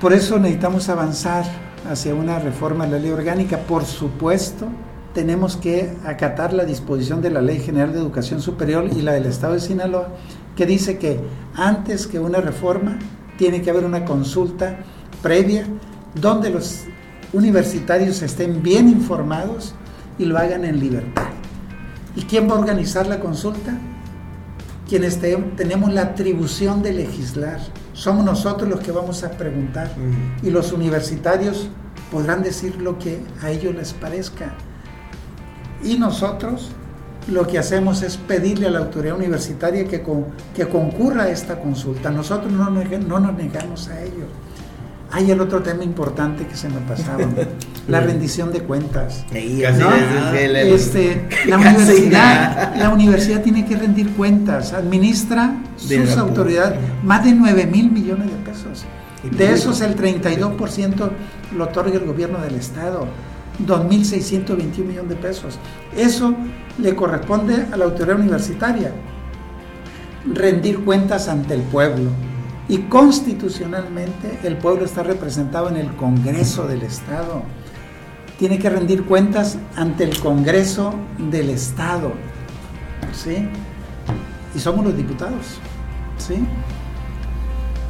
[0.00, 1.44] Por eso necesitamos avanzar
[1.88, 3.58] hacia una reforma de la ley orgánica.
[3.58, 4.68] Por supuesto,
[5.14, 9.26] tenemos que acatar la disposición de la Ley General de Educación Superior y la del
[9.26, 10.08] Estado de Sinaloa,
[10.56, 11.20] que dice que
[11.54, 12.98] antes que una reforma
[13.38, 14.78] tiene que haber una consulta
[15.22, 15.66] previa
[16.20, 16.84] donde los
[17.32, 19.74] universitarios estén bien informados
[20.18, 21.28] y lo hagan en libertad.
[22.16, 23.76] ¿Y quién va a organizar la consulta?
[24.88, 27.58] Quienes tenemos la atribución de legislar.
[27.94, 29.90] Somos nosotros los que vamos a preguntar.
[30.42, 31.68] Y los universitarios
[32.10, 34.54] podrán decir lo que a ellos les parezca.
[35.82, 36.70] Y nosotros
[37.28, 40.02] lo que hacemos es pedirle a la autoridad universitaria que,
[40.54, 42.10] que concurra a esta consulta.
[42.10, 44.26] Nosotros no, no nos negamos a ello.
[45.14, 47.24] Hay el otro tema importante que se me pasaba,
[47.88, 49.24] la rendición de cuentas.
[49.32, 57.66] Este, la, universidad, la universidad tiene que rendir cuentas, administra sus autoridades más de 9
[57.66, 58.84] mil millones de pesos.
[59.30, 61.10] De esos el 32%
[61.56, 63.06] lo otorga el gobierno del Estado.
[63.64, 65.60] 2.621 millones de pesos.
[65.96, 66.34] Eso
[66.78, 68.90] le corresponde a la autoridad universitaria,
[70.26, 72.10] rendir cuentas ante el pueblo.
[72.68, 77.42] Y constitucionalmente el pueblo está representado en el Congreso del Estado.
[78.38, 82.12] Tiene que rendir cuentas ante el Congreso del Estado.
[83.12, 83.48] ¿Sí?
[84.54, 85.58] Y somos los diputados.
[86.16, 86.36] ¿Sí?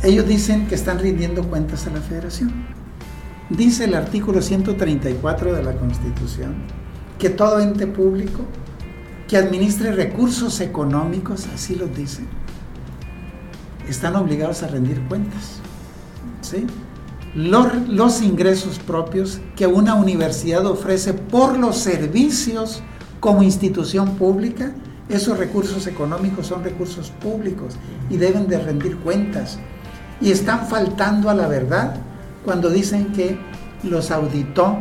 [0.03, 2.66] Ellos dicen que están rindiendo cuentas a la federación.
[3.49, 6.55] Dice el artículo 134 de la Constitución
[7.18, 8.41] que todo ente público
[9.29, 12.22] que administre recursos económicos, así lo dice,
[13.89, 15.61] están obligados a rendir cuentas.
[16.41, 16.66] ¿sí?
[17.35, 22.82] Los, los, ingresos propios que una universidad ofrece por los servicios
[23.20, 24.72] como institución pública,
[25.09, 27.74] esos recursos económicos son recursos públicos
[28.09, 29.59] y deben de rendir cuentas.
[30.20, 31.97] Y están faltando a la verdad
[32.45, 33.39] cuando dicen que
[33.82, 34.78] los auditó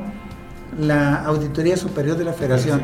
[0.79, 2.81] la Auditoría Superior de la Federación.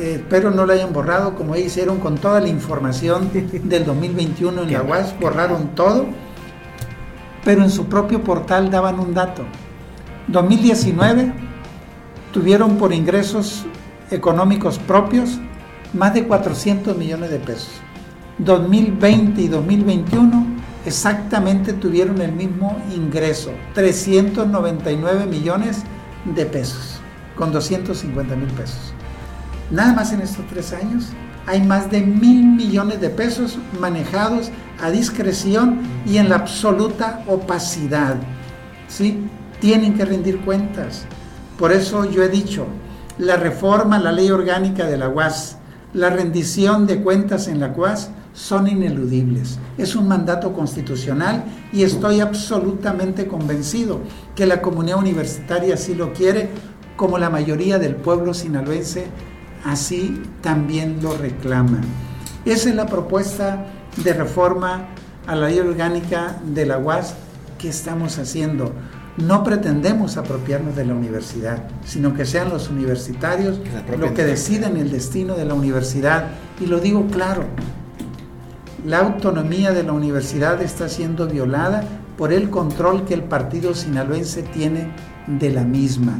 [0.00, 4.72] Eh, espero no lo hayan borrado como hicieron con toda la información del 2021 en
[4.72, 6.06] la UAS, borraron todo,
[7.44, 9.42] pero en su propio portal daban un dato.
[10.28, 11.34] 2019
[12.32, 13.66] tuvieron por ingresos
[14.10, 15.38] económicos propios
[15.92, 17.68] más de 400 millones de pesos.
[18.38, 20.46] 2020 y 2021
[20.86, 25.82] exactamente tuvieron el mismo ingreso, 399 millones
[26.24, 27.02] de pesos,
[27.36, 28.94] con 250 mil pesos.
[29.70, 31.10] Nada más en estos tres años
[31.46, 34.50] hay más de mil millones de pesos manejados
[34.82, 38.16] a discreción y en la absoluta opacidad.
[38.88, 39.26] ¿sí?
[39.60, 41.04] Tienen que rendir cuentas.
[41.58, 42.66] Por eso yo he dicho,
[43.18, 45.58] la reforma la ley orgánica de la UAS,
[45.92, 49.58] la rendición de cuentas en la UAS son ineludibles.
[49.78, 54.00] Es un mandato constitucional y estoy absolutamente convencido
[54.34, 56.48] que la comunidad universitaria así lo quiere,
[56.96, 59.06] como la mayoría del pueblo sinaloense
[59.64, 61.80] así también lo reclama.
[62.44, 63.66] Esa es la propuesta
[64.02, 64.86] de reforma
[65.26, 67.14] a la ley orgánica de la UAS
[67.58, 68.72] que estamos haciendo.
[69.16, 73.60] No pretendemos apropiarnos de la universidad, sino que sean los universitarios
[73.98, 76.28] los que deciden el destino de la universidad.
[76.60, 77.44] Y lo digo claro,
[78.86, 81.84] la autonomía de la universidad está siendo violada
[82.16, 84.92] por el control que el partido sinaloense tiene
[85.26, 86.18] de la misma.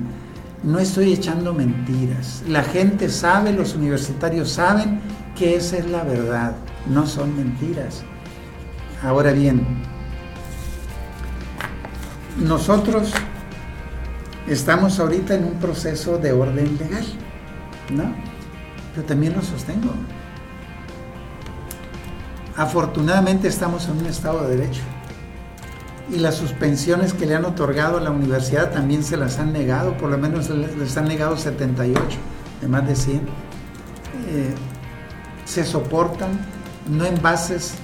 [0.63, 2.43] No estoy echando mentiras.
[2.47, 5.01] La gente sabe, los universitarios saben
[5.37, 6.55] que esa es la verdad,
[6.87, 8.03] no son mentiras.
[9.03, 9.67] Ahora bien,
[12.37, 13.11] nosotros
[14.47, 17.07] estamos ahorita en un proceso de orden legal,
[17.91, 18.15] ¿no?
[18.95, 19.93] Pero también lo sostengo.
[22.55, 24.83] Afortunadamente estamos en un Estado de Derecho
[26.13, 29.97] y las suspensiones que le han otorgado a la universidad también se las han negado,
[29.97, 32.03] por lo menos les han negado 78
[32.61, 33.17] de más de 100.
[33.17, 34.55] Eh,
[35.45, 36.31] se soportan,
[36.89, 37.75] no en bases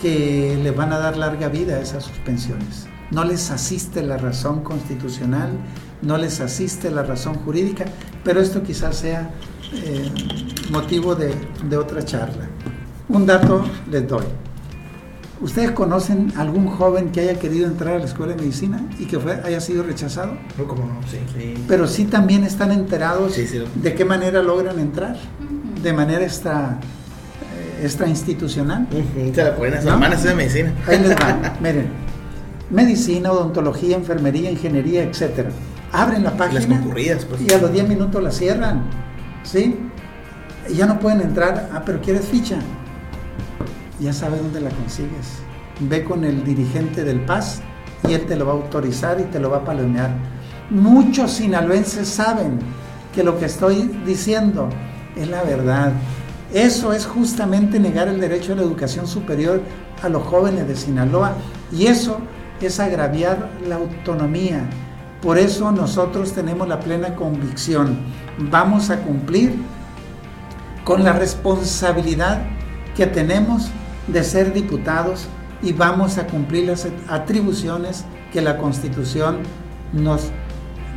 [0.00, 2.86] que le van a dar larga vida a esas suspensiones.
[3.10, 5.50] No les asiste la razón constitucional,
[6.02, 7.84] no les asiste la razón jurídica,
[8.24, 9.30] pero esto quizás sea
[9.74, 10.10] eh,
[10.70, 11.34] motivo de,
[11.68, 12.48] de otra charla.
[13.08, 14.24] Un dato les doy.
[15.42, 19.18] ¿Ustedes conocen algún joven que haya querido entrar a la escuela de medicina y que
[19.44, 20.38] haya sido rechazado?
[20.56, 21.54] No, como no, sí.
[21.66, 25.16] Pero sí también están enterados de qué manera logran entrar,
[25.82, 26.78] de manera extra,
[27.58, 28.86] eh, extra institucional.
[29.34, 30.74] Se la pueden hacer de medicina.
[30.86, 31.88] Ahí les van, miren.
[32.70, 35.50] Medicina, odontología, enfermería, ingeniería, etcétera.
[35.90, 37.40] Abren la página pues.
[37.40, 38.84] y a los 10 minutos la cierran.
[39.42, 39.76] ¿Sí?
[40.72, 42.60] Ya no pueden entrar, ah, pero quieres ficha.
[44.02, 45.38] Ya sabe dónde la consigues.
[45.78, 47.62] Ve con el dirigente del PAS
[48.08, 50.10] y él te lo va a autorizar y te lo va a palomear.
[50.70, 52.58] Muchos sinaloenses saben
[53.14, 54.68] que lo que estoy diciendo
[55.14, 55.92] es la verdad.
[56.52, 59.62] Eso es justamente negar el derecho a la educación superior
[60.02, 61.34] a los jóvenes de Sinaloa
[61.70, 62.18] y eso
[62.60, 64.68] es agraviar la autonomía.
[65.20, 67.98] Por eso nosotros tenemos la plena convicción,
[68.50, 69.54] vamos a cumplir
[70.84, 72.42] con la responsabilidad
[72.96, 73.70] que tenemos
[74.06, 75.26] de ser diputados
[75.62, 79.38] y vamos a cumplir las atribuciones que la Constitución
[79.92, 80.30] nos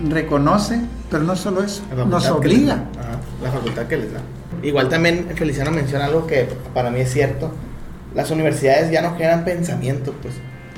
[0.09, 2.85] reconoce, pero no solo eso, nos obliga.
[3.41, 4.21] la facultad que les da.
[4.63, 7.51] Igual también Feliciano menciona algo que para mí es cierto,
[8.15, 10.35] las universidades ya no generan pensamiento, pues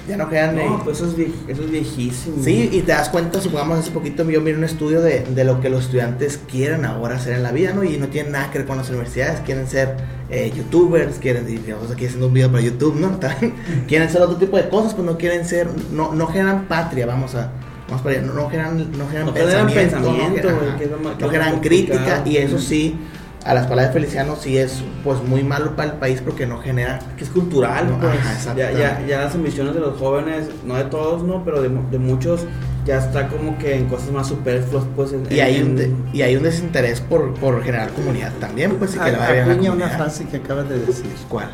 [0.07, 2.43] ya no quedan no, pues eso es, eso es viejísimo.
[2.43, 5.59] Sí, y te das cuenta, supongamos hace poquito yo miré un estudio de, de, lo
[5.59, 7.83] que los estudiantes quieren ahora hacer en la vida, ¿no?
[7.83, 9.95] Y no tienen nada que ver con las universidades, quieren ser
[10.29, 13.19] eh, youtubers, quieren, digamos aquí haciendo un video para YouTube, ¿no?
[13.87, 17.35] quieren ser otro tipo de cosas, pues no quieren ser, no, no generan patria, vamos
[17.35, 17.51] a...
[17.89, 22.99] Vamos para allá, no, no generan, no generan pensamiento, no generan, crítica, y eso sí
[23.47, 26.59] a las palabras de Feliciano sí es pues muy malo para el país porque no
[26.59, 28.45] genera que es cultural pues.
[28.57, 31.97] ya, ya, ya, las ambiciones de los jóvenes no de todos no pero de, de
[31.97, 32.45] muchos
[32.85, 36.43] ya está como que en cosas más superfluas pues y hay un y hay un
[36.43, 40.37] desinterés por, por generar comunidad también pues y que le vaya bien una frase que
[40.37, 41.05] acabas de decir.
[41.29, 41.49] Cuál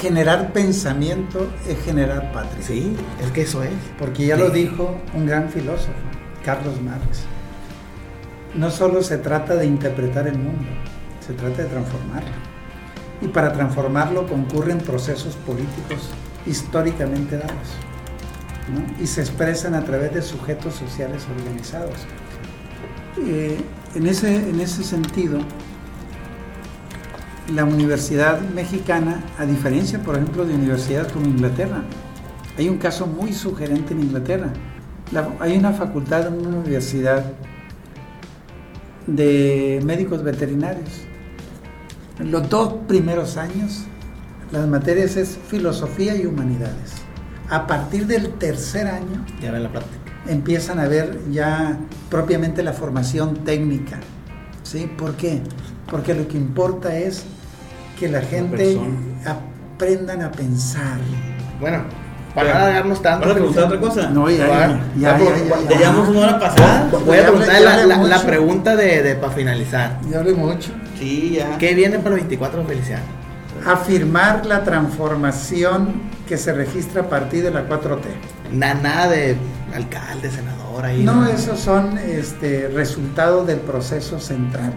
[0.00, 2.62] generar pensamiento es generar patria.
[2.62, 2.94] Sí
[3.24, 3.70] es que eso es.
[3.98, 5.92] Porque ya lo dijo un gran filósofo
[6.44, 7.24] Carlos Marx
[8.56, 10.68] no solo se trata de interpretar el mundo,
[11.26, 12.30] se trata de transformarlo.
[13.20, 16.10] Y para transformarlo concurren procesos políticos
[16.46, 17.68] históricamente dados.
[19.00, 21.94] Y se expresan a través de sujetos sociales organizados.
[23.24, 23.58] Eh,
[23.94, 25.38] en, ese, en ese sentido,
[27.54, 31.82] la universidad mexicana, a diferencia, por ejemplo, de universidades como Inglaterra,
[32.58, 34.48] hay un caso muy sugerente en Inglaterra.
[35.40, 37.24] hay una facultad en una universidad
[39.06, 41.02] de médicos veterinarios.
[42.18, 43.84] En los dos primeros años,
[44.52, 46.92] las materias es filosofía y humanidades.
[47.48, 50.12] A partir del tercer año, ya la práctica.
[50.26, 51.78] empiezan a ver ya
[52.10, 53.98] propiamente la formación técnica.
[54.62, 54.90] ¿Sí?
[54.98, 55.42] ¿Por qué?
[55.90, 57.24] Porque lo que importa es
[57.98, 58.78] que la gente
[59.24, 60.98] aprendan a pensar.
[61.60, 61.84] Bueno,
[62.36, 63.26] para no alargarnos tanto.
[63.26, 64.10] ¿Vas a preguntar otra cosa?
[64.10, 66.88] No, ya, ya, ya, ya, ya, llevamos una hora pasada.
[67.06, 69.98] Voy a preguntar la, la, pregunta de, de para finalizar.
[70.10, 70.70] Ya hablé mucho.
[70.98, 71.56] Sí, ya.
[71.56, 73.04] ¿Qué viene para el 24 de Feliciano?
[73.64, 75.94] Afirmar la transformación
[76.28, 78.02] que se registra a partir de la 4T.
[78.52, 79.38] Nada de
[79.74, 81.02] alcalde, senador ahí.
[81.04, 81.26] No, ¿no?
[81.26, 84.74] esos son este, resultados del proceso central.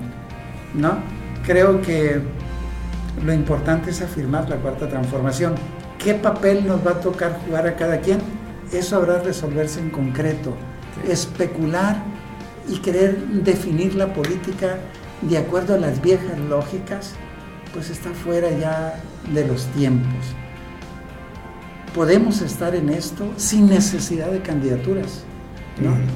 [0.73, 0.99] ¿No?
[1.45, 2.21] Creo que
[3.25, 5.55] lo importante es afirmar la cuarta transformación
[5.99, 8.19] ¿Qué papel nos va a tocar jugar a cada quien?
[8.71, 10.55] Eso habrá de resolverse en concreto.
[11.05, 12.01] Especular
[12.69, 14.77] y querer definir la política
[15.21, 17.15] de acuerdo a las viejas lógicas,
[17.73, 19.01] pues está fuera ya
[19.33, 20.25] de los tiempos.
[21.93, 25.23] Podemos estar en esto sin necesidad de candidaturas.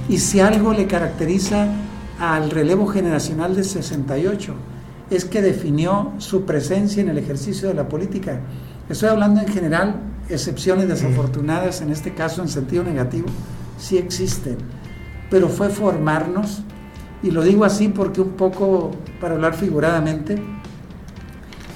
[0.08, 1.68] Y si algo le caracteriza
[2.20, 4.56] al relevo generacional de 68,
[5.10, 8.40] es que definió su presencia en el ejercicio de la política
[8.90, 9.96] Estoy hablando en general,
[10.30, 13.28] excepciones desafortunadas, en este caso en sentido negativo,
[13.78, 14.58] sí existen,
[15.30, 16.64] pero fue formarnos,
[17.22, 20.42] y lo digo así porque un poco, para hablar figuradamente,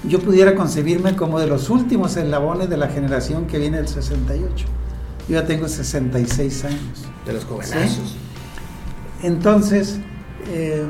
[0.04, 4.66] yo pudiera concebirme como de los últimos eslabones de la generación que viene del 68.
[5.28, 7.06] Yo ya tengo 66 años.
[7.26, 8.16] De los jovenazos.
[9.24, 10.00] Entonces,
[10.50, 10.86] eh,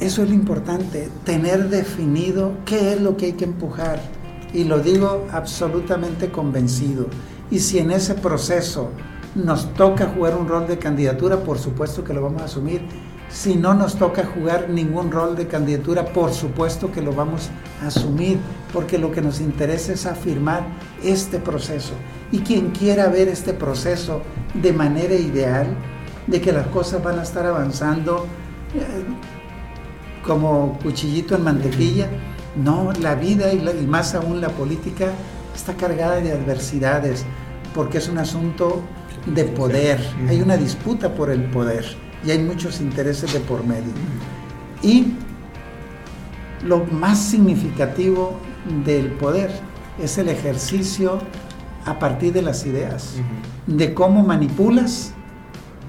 [0.00, 4.00] eso es lo importante, tener definido qué es lo que hay que empujar.
[4.52, 7.06] Y lo digo absolutamente convencido.
[7.50, 8.90] Y si en ese proceso
[9.34, 12.80] nos toca jugar un rol de candidatura, por supuesto que lo vamos a asumir.
[13.28, 17.50] Si no nos toca jugar ningún rol de candidatura, por supuesto que lo vamos
[17.82, 18.38] a asumir,
[18.72, 20.64] porque lo que nos interesa es afirmar
[21.02, 21.92] este proceso.
[22.32, 24.22] Y quien quiera ver este proceso
[24.54, 25.66] de manera ideal,
[26.26, 28.26] de que las cosas van a estar avanzando,
[28.74, 29.04] eh,
[30.26, 32.08] como cuchillito en mantequilla.
[32.56, 35.12] No, la vida y, más aún la política
[35.54, 37.24] está cargada de adversidades
[37.74, 38.82] porque es un asunto
[39.26, 40.00] de poder.
[40.28, 41.84] Hay una disputa por el poder
[42.24, 43.92] y hay muchos intereses de por medio.
[44.82, 45.12] Y
[46.64, 48.38] lo más significativo
[48.84, 49.50] del poder
[50.02, 51.20] es el ejercicio
[51.84, 53.14] a partir de las ideas,
[53.66, 55.12] de cómo manipulas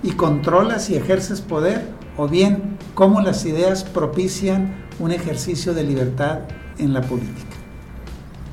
[0.03, 1.88] y controlas y ejerces poder
[2.18, 6.39] o bien cómo las ideas propician un ejercicio de libertad
[6.79, 7.55] en la política.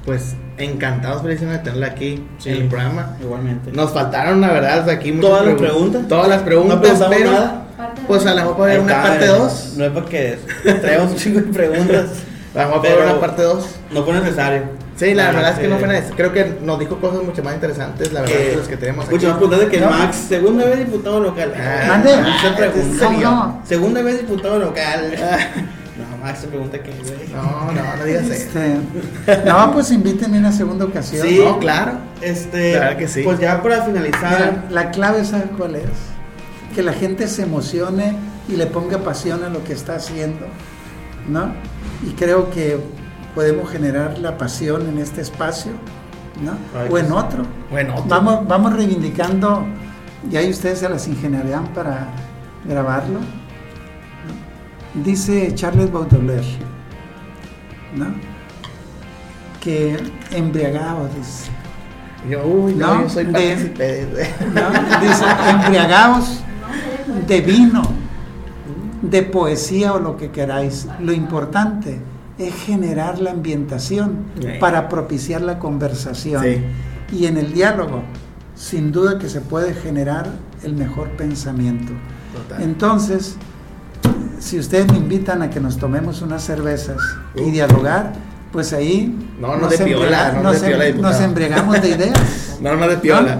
[0.04, 2.50] Pues encantados precisamente de tenerla aquí Sí.
[2.50, 3.16] en el programa.
[3.20, 3.72] Igualmente.
[3.72, 6.08] Nos faltaron, la verdad, aquí muchas ¿Todas las pregun- preguntas?
[6.08, 7.62] Todas las ¿No preguntas, pero nada?
[8.06, 9.74] pues a lo mejor puede haber una parte eh, 2.
[9.78, 10.38] No es porque
[10.80, 12.06] traemos un chingo de preguntas.
[12.54, 13.66] A lo mejor puede haber Pero- una parte 2.
[13.92, 14.62] No fue necesario.
[14.96, 16.16] Sí, la, Ah, verdad es que no fue necesario.
[16.16, 19.06] Creo que nos dijo cosas mucho más interesantes, la verdad, Que- que las que tenemos
[19.06, 19.14] aquí.
[19.14, 19.90] Mucho más preguntas de que No.
[19.90, 21.52] Max, segunda vez diputado local.
[21.58, 22.02] Ah.
[23.02, 23.62] ¿Cómo no?
[23.64, 25.14] Segunda vez diputado local.
[26.40, 26.90] Se pregunta que.
[27.34, 28.32] No, no, no digas eso.
[28.58, 28.76] Este,
[29.46, 31.26] no, pues invítenme una segunda ocasión.
[31.26, 31.40] Sí.
[31.44, 31.92] No, claro.
[32.20, 33.22] Este, Claro que sí.
[33.22, 34.30] pues ya para finalizar,
[34.62, 35.84] Mira, la clave, ¿sabe cuál es?
[36.74, 38.16] Que la gente se emocione
[38.48, 40.46] y le ponga pasión a lo que está haciendo,
[41.28, 41.52] ¿no?
[42.06, 42.78] Y creo que
[43.34, 45.72] podemos generar la pasión en este espacio,
[46.42, 46.52] ¿no?
[46.78, 47.16] Ay, O en que sí.
[47.18, 47.42] otro.
[47.70, 48.06] Bueno, otro.
[48.08, 49.66] Vamos, vamos reivindicando,
[50.30, 52.08] y ahí ustedes se las ingeniarían para
[52.64, 53.18] grabarlo.
[55.02, 56.44] Dice Charles Baudelaire,
[57.96, 58.06] ¿no?
[59.60, 59.96] Que
[60.30, 61.50] embriagado, dice.
[62.30, 65.00] Yo, uy, no, No, yo soy de- partícipe de- ¿no?
[65.00, 66.40] Dice, embriagaos
[67.26, 67.82] de vino,
[69.02, 70.86] de poesía o lo que queráis.
[71.00, 72.00] Lo importante
[72.38, 74.46] es generar la ambientación Sí.
[74.60, 76.42] para propiciar la conversación.
[76.42, 76.62] Sí.
[77.16, 78.02] Y en el diálogo,
[78.54, 80.28] sin duda que se puede generar
[80.62, 81.92] el mejor pensamiento.
[82.32, 82.62] Total.
[82.62, 83.36] Entonces,
[84.44, 86.98] si ustedes me invitan a que nos tomemos unas cervezas
[87.34, 88.12] y dialogar,
[88.52, 91.82] pues ahí No, no nos de piola, embriaga- no nos de piola, em- nos embriagamos
[91.82, 92.56] de ideas.
[92.60, 93.38] No, no de piola.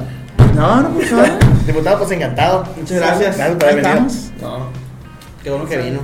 [0.56, 1.28] No, no, por favor.
[1.66, 2.64] Diputado, pues encantado.
[2.76, 3.36] Muchas gracias.
[3.36, 4.06] Gracias por haber Ahí venido.
[4.08, 4.32] estamos.
[4.60, 4.66] No.
[5.42, 6.00] qué bueno que vino.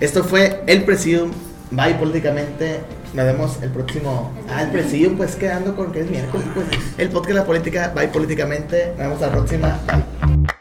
[0.00, 1.30] Esto fue el Presidium.
[1.70, 2.80] Bye políticamente.
[3.14, 4.32] Nos vemos el próximo.
[4.50, 6.46] Ah, el Presidium, pues quedando con que es miércoles.
[6.54, 6.66] Pues,
[6.98, 7.92] el podcast de la política.
[7.94, 8.88] Bye políticamente.
[8.90, 9.78] Nos vemos la próxima.
[9.86, 10.55] Bye.